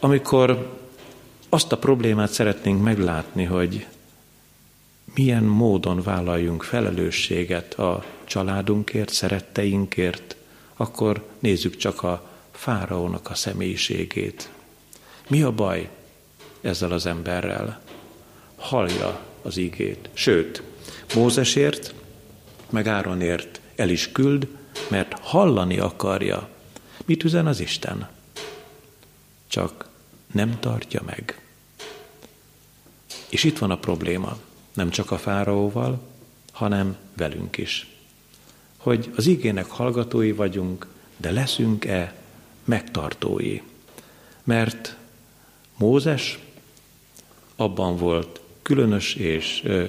[0.00, 0.76] Amikor
[1.48, 3.86] azt a problémát szeretnénk meglátni, hogy
[5.18, 10.36] milyen módon vállaljunk felelősséget a családunkért, szeretteinkért,
[10.76, 14.50] akkor nézzük csak a fáraónak a személyiségét.
[15.28, 15.88] Mi a baj
[16.60, 17.80] ezzel az emberrel?
[18.56, 20.08] Hallja az ígét.
[20.12, 20.62] Sőt,
[21.14, 21.94] Mózesért,
[22.70, 24.48] meg Áronért el is küld,
[24.88, 26.48] mert hallani akarja.
[27.04, 28.08] Mit üzen az Isten?
[29.48, 29.88] Csak
[30.32, 31.40] nem tartja meg.
[33.28, 34.38] És itt van a probléma
[34.78, 36.00] nem csak a fáraóval,
[36.52, 37.86] hanem velünk is.
[38.76, 40.86] Hogy az igének hallgatói vagyunk,
[41.16, 42.14] de leszünk-e
[42.64, 43.60] megtartói?
[44.44, 44.96] Mert
[45.76, 46.38] Mózes
[47.56, 49.84] abban volt különös és ö,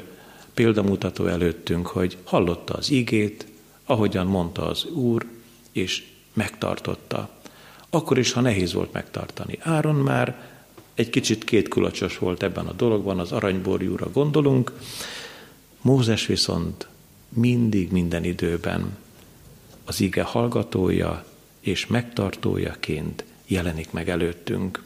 [0.53, 3.45] példamutató előttünk, hogy hallotta az igét,
[3.85, 5.25] ahogyan mondta az Úr,
[5.71, 7.29] és megtartotta.
[7.89, 9.57] Akkor is, ha nehéz volt megtartani.
[9.61, 10.49] Áron már
[10.99, 14.71] egy kicsit kétkulacsos volt ebben a dologban, az aranyborjúra gondolunk.
[15.81, 16.87] Mózes viszont
[17.29, 18.97] mindig, minden időben
[19.85, 21.25] az ige hallgatója
[21.59, 24.83] és megtartójaként jelenik meg előttünk.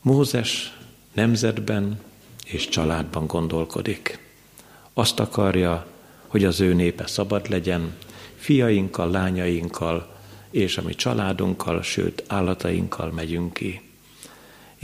[0.00, 0.78] Mózes
[1.12, 2.00] nemzetben
[2.44, 4.18] és családban gondolkodik.
[4.92, 5.86] Azt akarja,
[6.26, 7.96] hogy az ő népe szabad legyen,
[8.36, 10.16] fiainkkal, lányainkkal,
[10.50, 13.85] és a mi családunkkal, sőt állatainkkal megyünk ki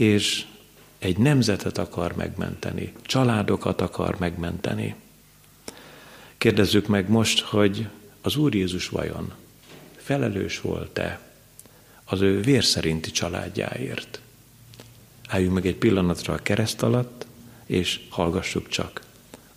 [0.03, 0.45] és
[0.99, 4.95] egy nemzetet akar megmenteni, családokat akar megmenteni.
[6.37, 7.87] Kérdezzük meg most, hogy
[8.21, 9.33] az Úr Jézus vajon
[9.95, 11.19] felelős volt-e
[12.03, 14.21] az ő vér szerinti családjáért?
[15.27, 17.25] Álljunk meg egy pillanatra a kereszt alatt,
[17.65, 19.01] és hallgassuk csak.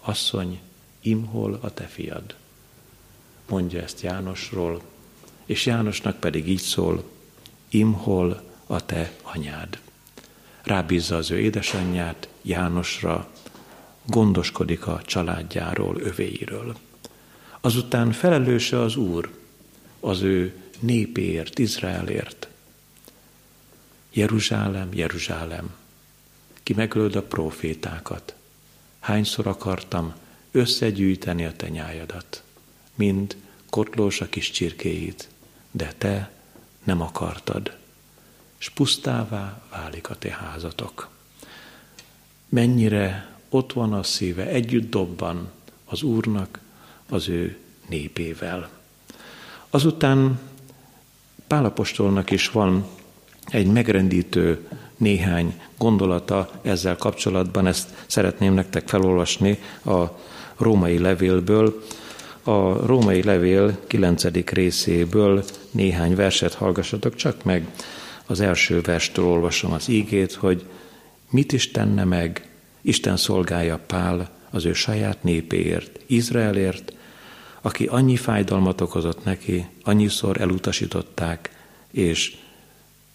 [0.00, 0.60] Asszony,
[1.00, 2.34] imhol a te fiad?
[3.48, 4.82] Mondja ezt Jánosról,
[5.46, 7.04] és Jánosnak pedig így szól,
[7.68, 9.78] imhol a te anyád
[10.66, 13.30] rábízza az ő édesanyját, Jánosra,
[14.04, 16.76] gondoskodik a családjáról, övéiről.
[17.60, 19.30] Azután felelőse az Úr
[20.00, 22.48] az ő népéért, Izraelért.
[24.12, 25.74] Jeruzsálem, Jeruzsálem,
[26.62, 28.34] ki megöld a profétákat.
[29.00, 30.14] Hányszor akartam
[30.50, 32.42] összegyűjteni a tenyájadat,
[32.94, 33.36] mind
[33.70, 35.28] kotlós a kis csirkéit,
[35.70, 36.30] de te
[36.84, 37.76] nem akartad
[38.58, 41.08] és pusztává válik a te házatok.
[42.48, 45.50] Mennyire ott van a szíve, együtt dobban
[45.84, 46.60] az Úrnak,
[47.08, 47.58] az ő
[47.88, 48.68] népével.
[49.70, 50.38] Azután
[51.46, 52.86] Pálapostolnak is van
[53.46, 60.04] egy megrendítő néhány gondolata ezzel kapcsolatban, ezt szeretném nektek felolvasni a
[60.56, 61.82] római levélből.
[62.42, 64.24] A római levél 9.
[64.50, 67.68] részéből néhány verset hallgassatok csak meg
[68.26, 70.66] az első verstől olvasom az ígét, hogy
[71.30, 72.48] mit is tenne meg
[72.80, 76.92] Isten szolgája Pál az ő saját népéért, Izraelért,
[77.60, 81.50] aki annyi fájdalmat okozott neki, annyiszor elutasították,
[81.90, 82.36] és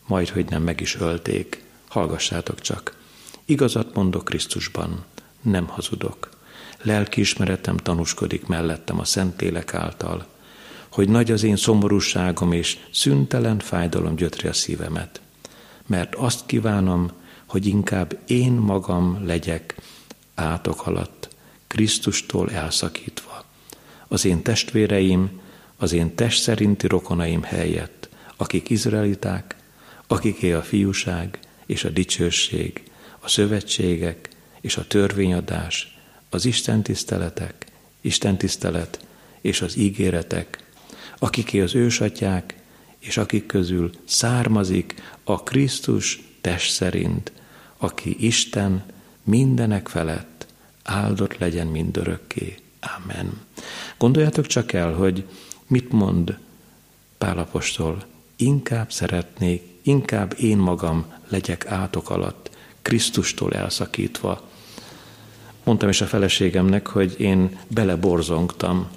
[0.07, 1.64] majd, hogy nem meg is ölték.
[1.88, 2.97] Hallgassátok csak.
[3.45, 5.05] Igazat mondok Krisztusban,
[5.41, 6.30] nem hazudok.
[6.82, 10.28] Lelkiismeretem tanúskodik mellettem a Szentlélek által,
[10.92, 15.22] hogy nagy az én szomorúságom és szüntelen fájdalom gyötri a szívemet.
[15.86, 17.12] Mert azt kívánom,
[17.46, 19.76] hogy inkább én magam legyek
[20.36, 21.30] átok alatt,
[21.68, 23.46] Krisztustól elszakítva.
[24.08, 25.39] Az én testvéreim,
[25.78, 29.56] az én test szerinti rokonaim helyett, akik izraeliták,
[30.08, 32.84] akiké a fiúság és a dicsőség,
[33.20, 34.30] a szövetségek
[34.62, 35.98] és a törvényadás,
[36.30, 37.66] az Isten tiszteletek,
[38.02, 39.06] Isten tisztelet
[39.42, 40.61] és az ígéretek,
[41.24, 42.55] akiké az ősatyák,
[42.99, 47.32] és akik közül származik a Krisztus test szerint,
[47.78, 48.84] aki Isten
[49.24, 50.45] mindenek felett,
[50.84, 52.55] áldott legyen mindörökké.
[52.97, 53.41] Amen.
[53.97, 55.26] Gondoljátok csak el, hogy
[55.67, 56.38] mit mond
[57.17, 58.05] Pálapostól.
[58.36, 62.49] Inkább szeretnék, inkább én magam legyek átok alatt,
[62.82, 64.49] Krisztustól elszakítva.
[65.63, 68.88] Mondtam is a feleségemnek, hogy én beleborzongtam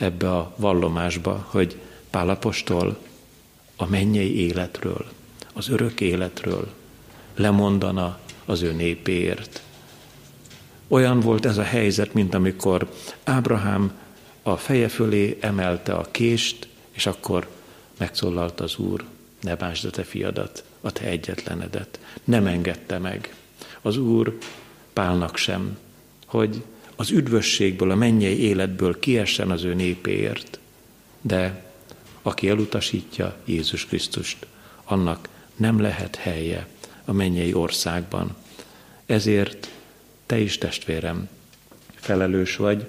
[0.00, 1.80] ebbe a vallomásba, hogy
[2.10, 2.98] Pálapostól
[3.76, 5.06] a mennyei életről,
[5.52, 6.68] az örök életről
[7.34, 9.62] lemondana az ő népéért.
[10.88, 12.90] Olyan volt ez a helyzet, mint amikor
[13.24, 13.92] Ábrahám
[14.42, 17.48] a feje fölé emelte a kést, és akkor
[17.98, 19.04] megszólalt az Úr,
[19.40, 22.00] ne bánsd a te fiadat, a te egyetlenedet.
[22.24, 23.34] Nem engedte meg.
[23.82, 24.38] Az Úr
[24.92, 25.78] Pálnak sem,
[26.26, 26.62] hogy
[27.00, 30.58] az üdvösségből, a mennyei életből kiessen az ő népéért.
[31.20, 31.64] De
[32.22, 34.46] aki elutasítja Jézus Krisztust,
[34.84, 36.66] annak nem lehet helye
[37.04, 38.36] a mennyei országban.
[39.06, 39.70] Ezért
[40.26, 41.28] te is, testvérem,
[41.94, 42.86] felelős vagy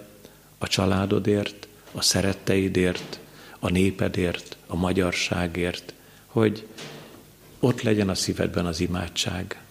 [0.58, 3.20] a családodért, a szeretteidért,
[3.60, 5.94] a népedért, a magyarságért,
[6.26, 6.68] hogy
[7.60, 9.62] ott legyen a szívedben az imádság.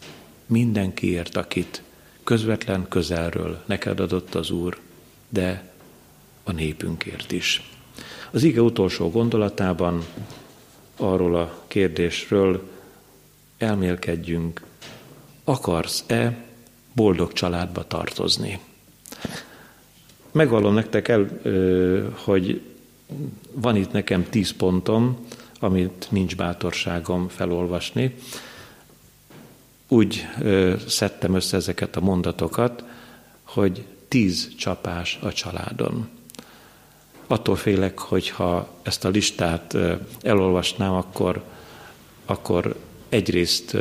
[0.47, 1.83] Mindenkiért, akit
[2.31, 4.79] közvetlen közelről neked adott az Úr,
[5.29, 5.73] de
[6.45, 7.71] a népünkért is.
[8.31, 10.05] Az ige utolsó gondolatában
[10.97, 12.69] arról a kérdésről
[13.59, 14.63] elmélkedjünk,
[15.45, 16.45] akarsz-e
[16.93, 18.61] boldog családba tartozni?
[20.33, 21.41] Megvallom nektek el,
[22.13, 22.61] hogy
[23.53, 25.27] van itt nekem tíz pontom,
[25.61, 28.15] amit nincs bátorságom felolvasni.
[29.93, 30.27] Úgy
[30.87, 32.85] szedtem össze ezeket a mondatokat,
[33.43, 36.09] hogy tíz csapás a családon.
[37.27, 39.77] Attól félek, hogy ha ezt a listát
[40.23, 41.45] elolvasnám, akkor,
[42.25, 42.77] akkor
[43.09, 43.77] egyrészt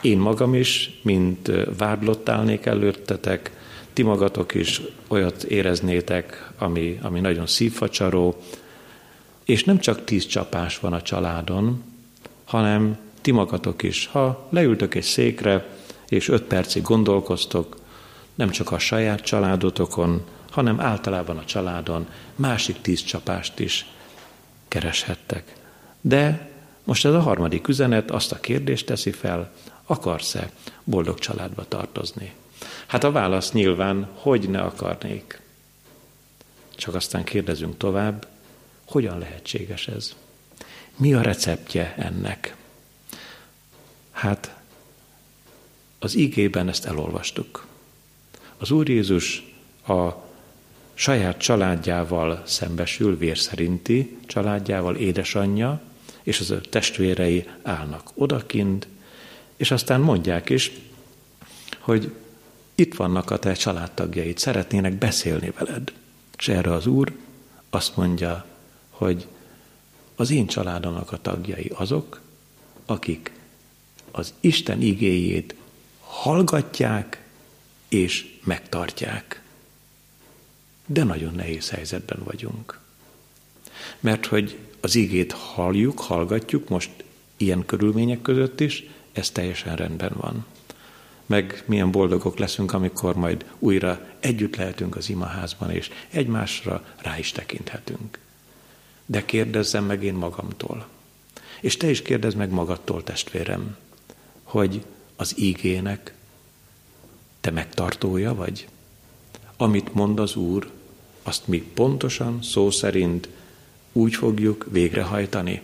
[0.00, 3.50] én magam is, mint vádlott állnék előttetek,
[3.92, 8.42] ti magatok is olyat éreznétek, ami, ami nagyon szívfacsaró,
[9.44, 11.82] és nem csak tíz csapás van a családon,
[12.44, 14.06] hanem ti magatok is.
[14.06, 15.66] Ha leültök egy székre,
[16.08, 17.76] és öt percig gondolkoztok,
[18.34, 22.06] nem csak a saját családotokon, hanem általában a családon
[22.36, 23.86] másik tíz csapást is
[24.68, 25.54] kereshettek.
[26.00, 26.50] De
[26.84, 29.52] most ez a harmadik üzenet azt a kérdést teszi fel,
[29.84, 30.50] akarsz-e
[30.84, 32.32] boldog családba tartozni?
[32.86, 35.40] Hát a válasz nyilván, hogy ne akarnék.
[36.76, 38.26] Csak aztán kérdezünk tovább,
[38.86, 40.14] hogyan lehetséges ez?
[40.96, 42.56] Mi a receptje ennek?
[44.20, 44.56] Hát
[45.98, 47.66] az igében ezt elolvastuk.
[48.58, 49.54] Az Úr Jézus
[49.86, 50.08] a
[50.94, 55.80] saját családjával szembesül, vérszerinti családjával, édesanyja,
[56.22, 58.86] és az ő testvérei állnak odakint,
[59.56, 60.72] és aztán mondják is,
[61.78, 62.12] hogy
[62.74, 65.92] itt vannak a te családtagjaid, szeretnének beszélni veled.
[66.38, 67.12] És erre az Úr
[67.70, 68.44] azt mondja,
[68.90, 69.26] hogy
[70.14, 72.20] az én családomnak a tagjai azok,
[72.86, 73.38] akik
[74.12, 75.54] az Isten igéjét
[76.00, 77.22] hallgatják
[77.88, 79.42] és megtartják.
[80.86, 82.78] De nagyon nehéz helyzetben vagyunk.
[84.00, 86.90] Mert hogy az igét halljuk, hallgatjuk, most
[87.36, 90.46] ilyen körülmények között is, ez teljesen rendben van.
[91.26, 97.32] Meg milyen boldogok leszünk, amikor majd újra együtt lehetünk az imaházban, és egymásra rá is
[97.32, 98.18] tekinthetünk.
[99.06, 100.88] De kérdezzem meg én magamtól.
[101.60, 103.76] És te is kérdezz meg magadtól, testvérem,
[104.50, 104.84] hogy
[105.16, 106.14] az ígének
[107.40, 108.68] te megtartója vagy?
[109.56, 110.70] Amit mond az Úr,
[111.22, 113.28] azt mi pontosan, szó szerint
[113.92, 115.62] úgy fogjuk végrehajtani,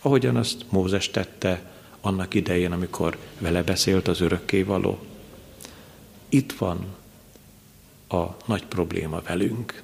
[0.00, 4.98] ahogyan azt Mózes tette annak idején, amikor vele beszélt az örökkévaló.
[6.28, 6.86] Itt van
[8.08, 9.82] a nagy probléma velünk.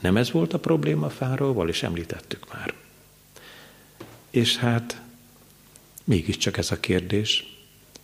[0.00, 2.74] Nem ez volt a probléma Fáróval, és említettük már.
[4.30, 5.01] És hát
[6.04, 7.56] mégiscsak ez a kérdés,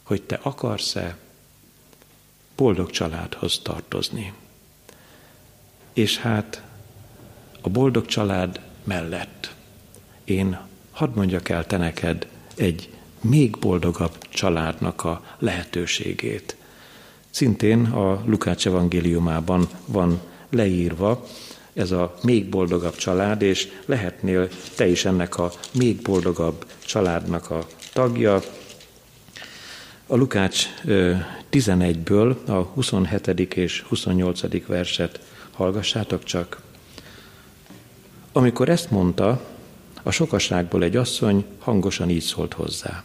[0.02, 1.16] hogy te akarsz-e
[2.56, 4.32] boldog családhoz tartozni.
[5.92, 6.62] És hát
[7.60, 9.54] a boldog család mellett
[10.24, 10.58] én
[10.90, 12.88] hadd mondjak el te neked egy
[13.20, 16.56] még boldogabb családnak a lehetőségét.
[17.30, 20.20] Szintén a Lukács evangéliumában van
[20.50, 21.26] leírva
[21.72, 27.66] ez a még boldogabb család, és lehetnél te is ennek a még boldogabb családnak a
[27.98, 28.42] tagja.
[30.06, 30.66] A Lukács
[31.50, 33.54] 11-ből a 27.
[33.54, 34.66] és 28.
[34.66, 35.20] verset
[35.52, 36.62] hallgassátok csak.
[38.32, 39.44] Amikor ezt mondta,
[40.02, 43.04] a sokaságból egy asszony hangosan így szólt hozzá.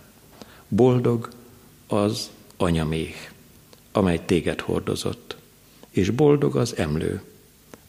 [0.68, 1.30] Boldog
[1.88, 3.16] az anyaméh,
[3.92, 5.36] amely téged hordozott,
[5.90, 7.22] és boldog az emlő,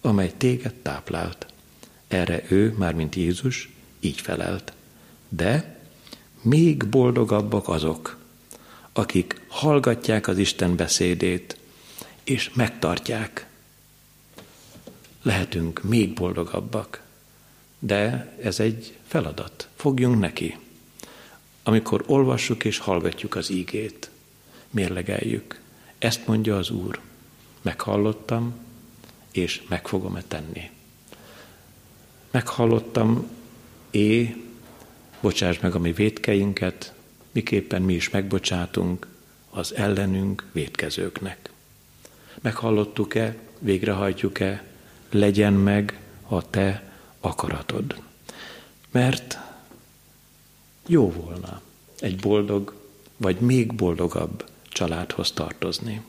[0.01, 1.47] amely téged táplált.
[2.09, 4.73] Erre ő, mármint Jézus, így felelt.
[5.29, 5.74] De
[6.45, 8.17] még boldogabbak azok,
[8.93, 11.59] akik hallgatják az Isten beszédét,
[12.25, 13.47] és megtartják.
[15.23, 17.03] Lehetünk még boldogabbak,
[17.79, 19.69] de ez egy feladat.
[19.75, 20.59] Fogjunk neki.
[21.63, 24.11] Amikor olvassuk és hallgatjuk az ígét,
[24.71, 25.61] mérlegeljük.
[25.99, 27.01] Ezt mondja az Úr.
[27.63, 28.55] Meghallottam,
[29.33, 30.71] és meg fogom-e tenni.
[32.31, 33.29] Meghallottam,
[33.91, 34.37] é,
[35.25, 36.95] bocsáss meg a mi védkeinket,
[37.33, 39.07] miképpen mi is megbocsátunk
[39.51, 41.51] az ellenünk védkezőknek.
[42.41, 44.65] Meghallottuk-e, végrehajtjuk-e,
[45.11, 48.03] legyen meg a te akaratod.
[48.91, 49.39] Mert
[50.87, 51.61] jó volna
[51.99, 52.75] egy boldog,
[53.17, 56.03] vagy még boldogabb családhoz tartozni.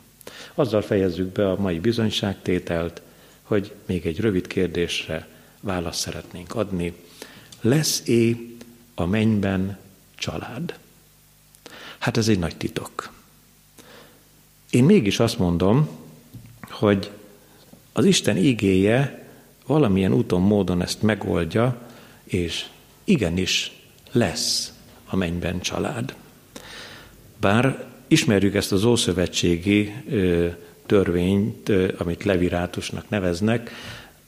[0.53, 3.01] Azzal fejezzük be a mai bizonyságtételt,
[3.41, 5.27] hogy még egy rövid kérdésre
[5.59, 6.93] választ szeretnénk adni.
[7.61, 8.54] Lesz-é
[8.95, 9.77] a mennyben
[10.15, 10.79] család?
[11.97, 13.13] Hát ez egy nagy titok.
[14.69, 15.89] Én mégis azt mondom,
[16.69, 17.11] hogy
[17.93, 19.27] az Isten igéje
[19.65, 21.81] valamilyen úton, módon ezt megoldja,
[22.23, 22.65] és
[23.03, 23.71] igenis
[24.11, 24.73] lesz
[25.05, 26.15] a mennyben család.
[27.37, 29.93] Bár ismerjük ezt az ószövetségi
[30.85, 33.71] törvényt, amit levirátusnak neveznek,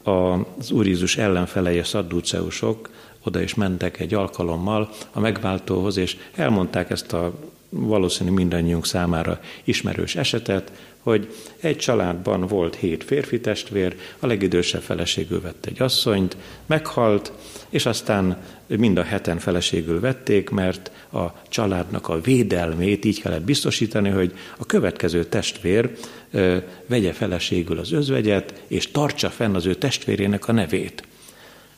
[0.03, 2.89] az Úr Jézus a szadduceusok
[3.27, 7.33] oda is mentek egy alkalommal a megváltóhoz, és elmondták ezt a
[7.69, 15.41] valószínű mindannyiunk számára ismerős esetet, hogy egy családban volt hét férfi testvér, a legidősebb feleségül
[15.41, 17.31] vett egy asszonyt, meghalt,
[17.69, 24.09] és aztán mind a heten feleségül vették, mert a családnak a védelmét így kellett biztosítani,
[24.09, 25.91] hogy a következő testvér
[26.31, 31.06] ö, vegye feleségül az özvegyet, és tartsa fenn az ő testvérének a nevét.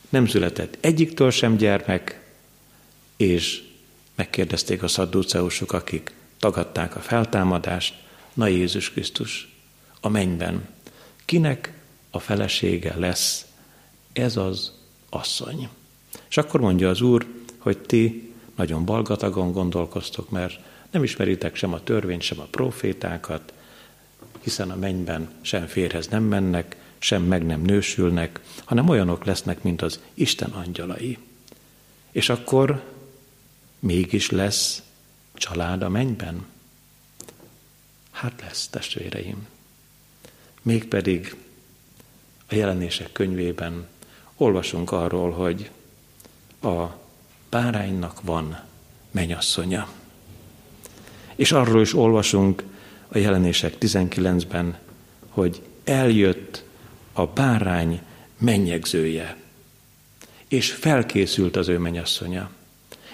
[0.09, 0.77] Nem született.
[0.79, 2.21] Egyiktől sem gyermek,
[3.17, 3.63] és
[4.15, 7.95] megkérdezték a szadduceusok, akik tagadták a feltámadást,
[8.33, 9.55] na Jézus Krisztus,
[10.01, 10.67] a mennyben,
[11.25, 11.73] kinek
[12.09, 13.45] a felesége lesz?
[14.13, 14.73] Ez az
[15.09, 15.69] asszony.
[16.29, 17.25] És akkor mondja az Úr,
[17.57, 20.59] hogy ti nagyon balgatagon gondolkoztok, mert
[20.91, 23.53] nem ismeritek sem a törvényt, sem a profétákat,
[24.41, 29.81] hiszen a mennyben sem férhez nem mennek, sem meg nem nősülnek, hanem olyanok lesznek, mint
[29.81, 31.17] az Isten angyalai.
[32.11, 32.83] És akkor
[33.79, 34.81] mégis lesz
[35.33, 36.45] család a mennyben?
[38.11, 39.47] Hát lesz, testvéreim.
[40.61, 41.35] Mégpedig
[42.47, 43.87] a jelenések könyvében
[44.35, 45.69] olvasunk arról, hogy
[46.61, 46.85] a
[47.49, 48.59] báránynak van
[49.11, 49.89] menyasszonya.
[51.35, 52.63] És arról is olvasunk
[53.07, 54.77] a jelenések 19-ben,
[55.29, 56.63] hogy eljött
[57.19, 58.01] a bárány
[58.37, 59.37] mennyegzője,
[60.47, 62.49] és felkészült az ő menyasszonya.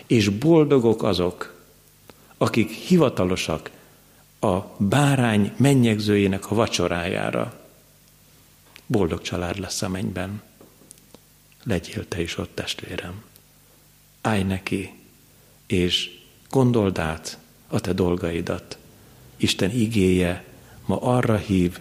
[0.07, 1.63] És boldogok azok,
[2.37, 3.71] akik hivatalosak
[4.39, 7.59] a bárány mennyegzőjének a vacsorájára.
[8.85, 10.41] Boldog család lesz a mennyben.
[11.63, 13.23] Legyél te is ott, testvérem.
[14.21, 14.93] Állj neki,
[15.65, 17.37] és gondold át
[17.67, 18.77] a te dolgaidat.
[19.37, 20.43] Isten igéje
[20.85, 21.79] ma arra hív,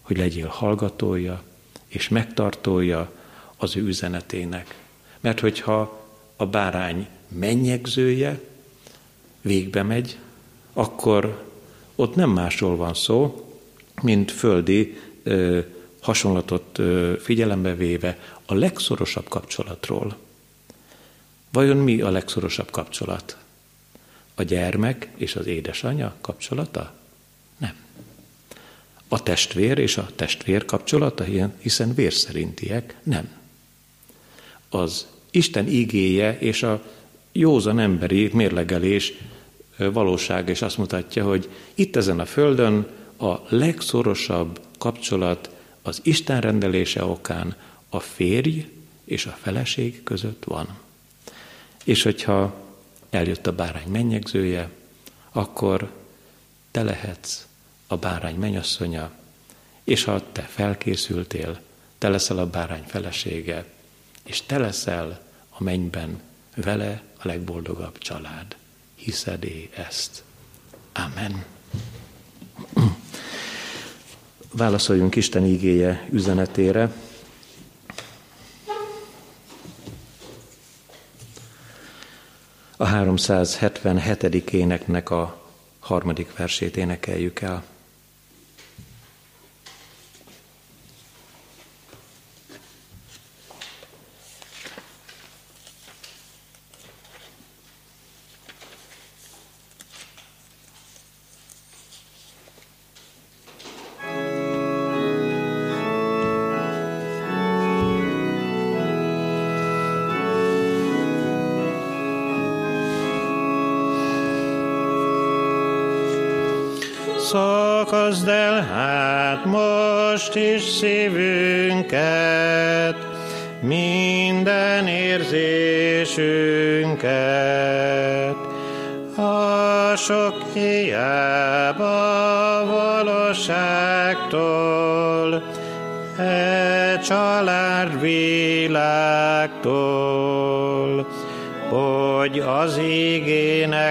[0.00, 1.42] hogy legyél hallgatója
[1.94, 3.12] és megtartója
[3.56, 4.78] az ő üzenetének.
[5.20, 8.40] Mert hogyha a bárány mennyegzője
[9.40, 10.18] végbe megy,
[10.72, 11.52] akkor
[11.94, 13.48] ott nem másról van szó,
[14.02, 15.60] mint földi ö,
[16.00, 20.16] hasonlatot ö, figyelembe véve a legszorosabb kapcsolatról.
[21.52, 23.36] Vajon mi a legszorosabb kapcsolat?
[24.34, 26.94] A gyermek és az édesanyja kapcsolata?
[29.14, 31.24] A testvér és a testvér kapcsolata,
[31.58, 32.96] hiszen vérszerintiek?
[33.02, 33.28] Nem.
[34.68, 36.82] Az Isten igéje és a
[37.32, 39.12] józan emberi mérlegelés
[39.76, 42.86] valóság, és azt mutatja, hogy itt ezen a földön
[43.16, 45.50] a legszorosabb kapcsolat
[45.82, 47.56] az Isten rendelése okán
[47.88, 48.66] a férj
[49.04, 50.78] és a feleség között van.
[51.84, 52.54] És hogyha
[53.10, 54.70] eljött a bárány mennyegzője,
[55.32, 55.90] akkor
[56.70, 57.46] te lehetsz
[57.86, 59.10] a bárány mennyasszonya,
[59.84, 61.60] és ha te felkészültél,
[61.98, 63.64] te leszel a bárány felesége,
[64.22, 66.20] és te leszel a mennyben
[66.54, 68.56] vele a legboldogabb család.
[68.94, 70.22] Hiszed-é ezt?
[70.92, 71.44] Amen.
[74.52, 76.92] Válaszoljunk Isten ígéje üzenetére.
[82.76, 84.50] A 377.
[84.50, 87.64] éneknek a harmadik versét énekeljük el.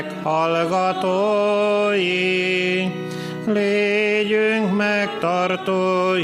[0.04, 2.02] Ígének hallgatói,
[3.46, 6.22] légyünk megtartói,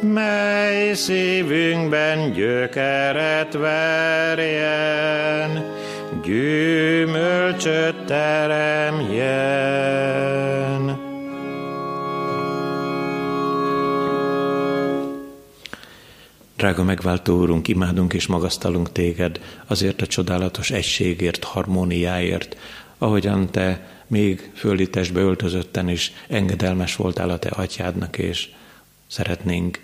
[0.00, 3.52] mely szívünkben gyökeret
[16.72, 22.56] Drága megváltó úrunk, imádunk és magasztalunk téged azért a csodálatos egységért, harmóniáért,
[22.98, 28.48] ahogyan te még földi testbe öltözötten is engedelmes voltál a te atyádnak, és
[29.06, 29.80] szeretnénk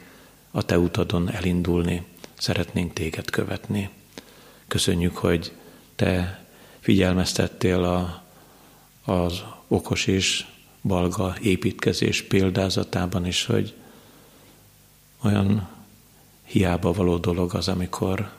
[0.51, 2.05] a te utadon elindulni,
[2.39, 3.91] szeretnénk téged követni.
[4.69, 5.53] Köszönjük, hogy
[5.97, 6.45] te
[6.81, 8.23] figyelmeztettél a,
[9.13, 10.47] az okos és
[10.83, 13.75] balga építkezés példázatában is, hogy
[15.23, 15.77] olyan
[16.49, 18.31] hiába való dolog az, amikor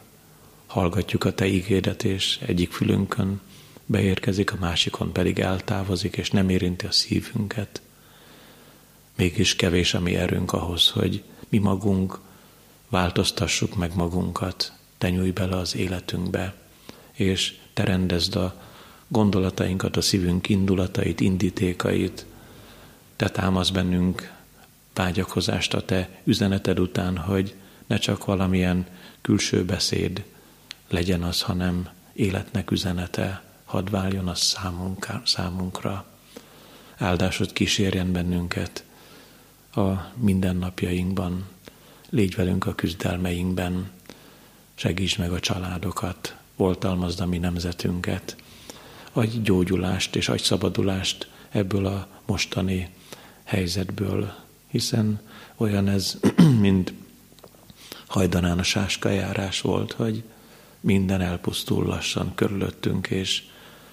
[0.67, 3.41] hallgatjuk a te ígédet, és egyik fülünkön
[3.85, 7.81] beérkezik, a másikon pedig eltávozik, és nem érinti a szívünket.
[9.15, 12.19] Mégis kevés a mi erőnk ahhoz, hogy mi magunk
[12.89, 16.53] változtassuk meg magunkat, te nyújj bele az életünkbe,
[17.11, 18.61] és te rendezd a
[19.07, 22.25] gondolatainkat, a szívünk indulatait, indítékait,
[23.15, 24.31] te támasz bennünk
[24.93, 27.55] vágyakozást a te üzeneted után, hogy
[27.89, 28.87] ne csak valamilyen
[29.21, 30.23] külső beszéd
[30.89, 36.05] legyen az, hanem életnek üzenete, hadd váljon az számunkra, számunkra.
[36.97, 38.83] Áldásod kísérjen bennünket
[39.75, 41.47] a mindennapjainkban,
[42.09, 43.91] légy velünk a küzdelmeinkben,
[44.75, 48.35] segíts meg a családokat, oltalmazd a mi nemzetünket,
[49.11, 52.89] adj gyógyulást és adj szabadulást ebből a mostani
[53.43, 54.33] helyzetből,
[54.67, 55.21] hiszen
[55.55, 56.19] olyan ez,
[56.59, 56.93] mint
[58.09, 60.23] hajdanán a sáskajárás volt, hogy
[60.79, 63.43] minden elpusztul lassan körülöttünk, és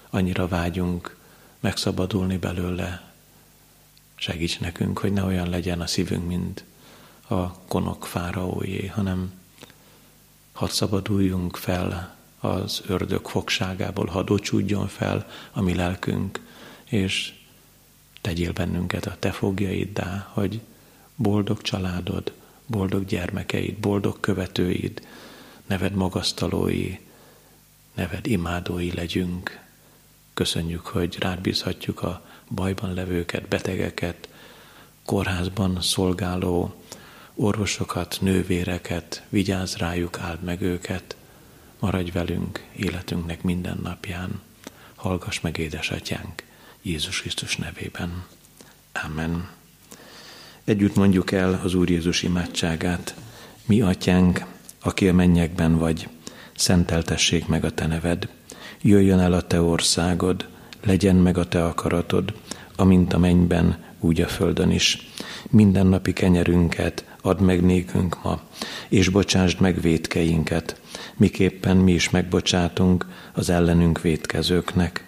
[0.09, 1.17] annyira vágyunk
[1.59, 3.11] megszabadulni belőle.
[4.15, 6.63] Segíts nekünk, hogy ne olyan legyen a szívünk, mint
[7.27, 9.33] a konok fáraójé, hanem
[10.53, 16.39] hadd szabaduljunk fel az ördög fogságából, hadd ocsúdjon fel a mi lelkünk,
[16.83, 17.33] és
[18.21, 20.61] tegyél bennünket a te fogjaiddá, hogy
[21.15, 22.33] boldog családod,
[22.67, 25.07] boldog gyermekeid, boldog követőid,
[25.67, 26.97] neved magasztalói,
[27.93, 29.59] neved imádói legyünk.
[30.33, 34.29] Köszönjük, hogy rád bízhatjuk a bajban levőket, betegeket,
[35.05, 36.83] kórházban szolgáló
[37.35, 41.15] orvosokat, nővéreket, vigyázz rájuk, áld meg őket,
[41.79, 44.41] maradj velünk életünknek minden napján.
[44.95, 46.43] Hallgass meg, édesatyánk,
[46.81, 48.25] Jézus Krisztus nevében.
[48.91, 49.56] Amen.
[50.67, 53.15] Együtt mondjuk el az Úr Jézus imádságát.
[53.65, 54.45] Mi, atyánk,
[54.81, 56.07] aki a mennyekben vagy,
[56.55, 58.29] szenteltessék meg a te neved.
[58.81, 60.47] Jöjjön el a te országod,
[60.83, 62.33] legyen meg a te akaratod,
[62.75, 65.11] amint a mennyben, úgy a földön is.
[65.49, 68.41] Minden napi kenyerünket add meg nékünk ma,
[68.89, 70.81] és bocsásd meg védkeinket,
[71.17, 75.05] miképpen mi is megbocsátunk az ellenünk védkezőknek.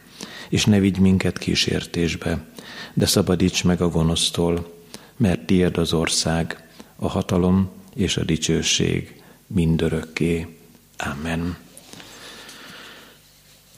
[0.49, 2.45] És ne vigy minket kísértésbe,
[2.93, 4.78] de szabadíts meg a gonosztól,
[5.20, 10.47] mert tied az ország, a hatalom és a dicsőség mindörökké.
[10.97, 11.57] Amen.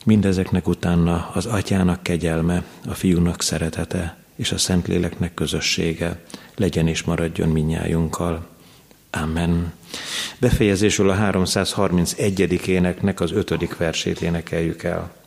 [0.05, 6.23] Mindezeknek utána az atyának kegyelme, a fiúnak szeretete és a Szentléleknek közössége
[6.55, 8.47] legyen és maradjon minnyájunkkal.
[9.09, 9.73] Amen.
[10.39, 12.67] Befejezésül a 331.
[12.67, 15.20] éneknek az ötödik versét énekeljük el.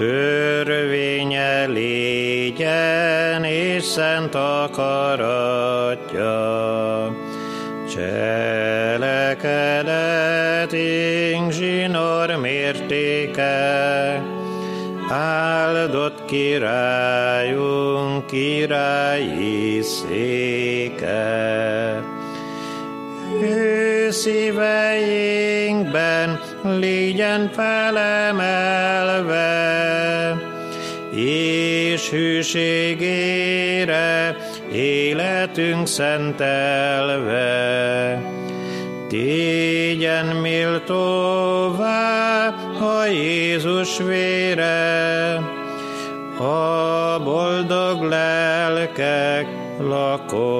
[0.00, 0.29] to
[32.10, 32.16] és
[32.52, 34.06] hűségére
[34.72, 37.42] életünk szentelve.
[39.08, 41.98] Tégyen méltóvá
[42.80, 45.34] a Jézus vére,
[46.38, 49.46] a boldog lelkek
[49.78, 50.59] lakóhelyé.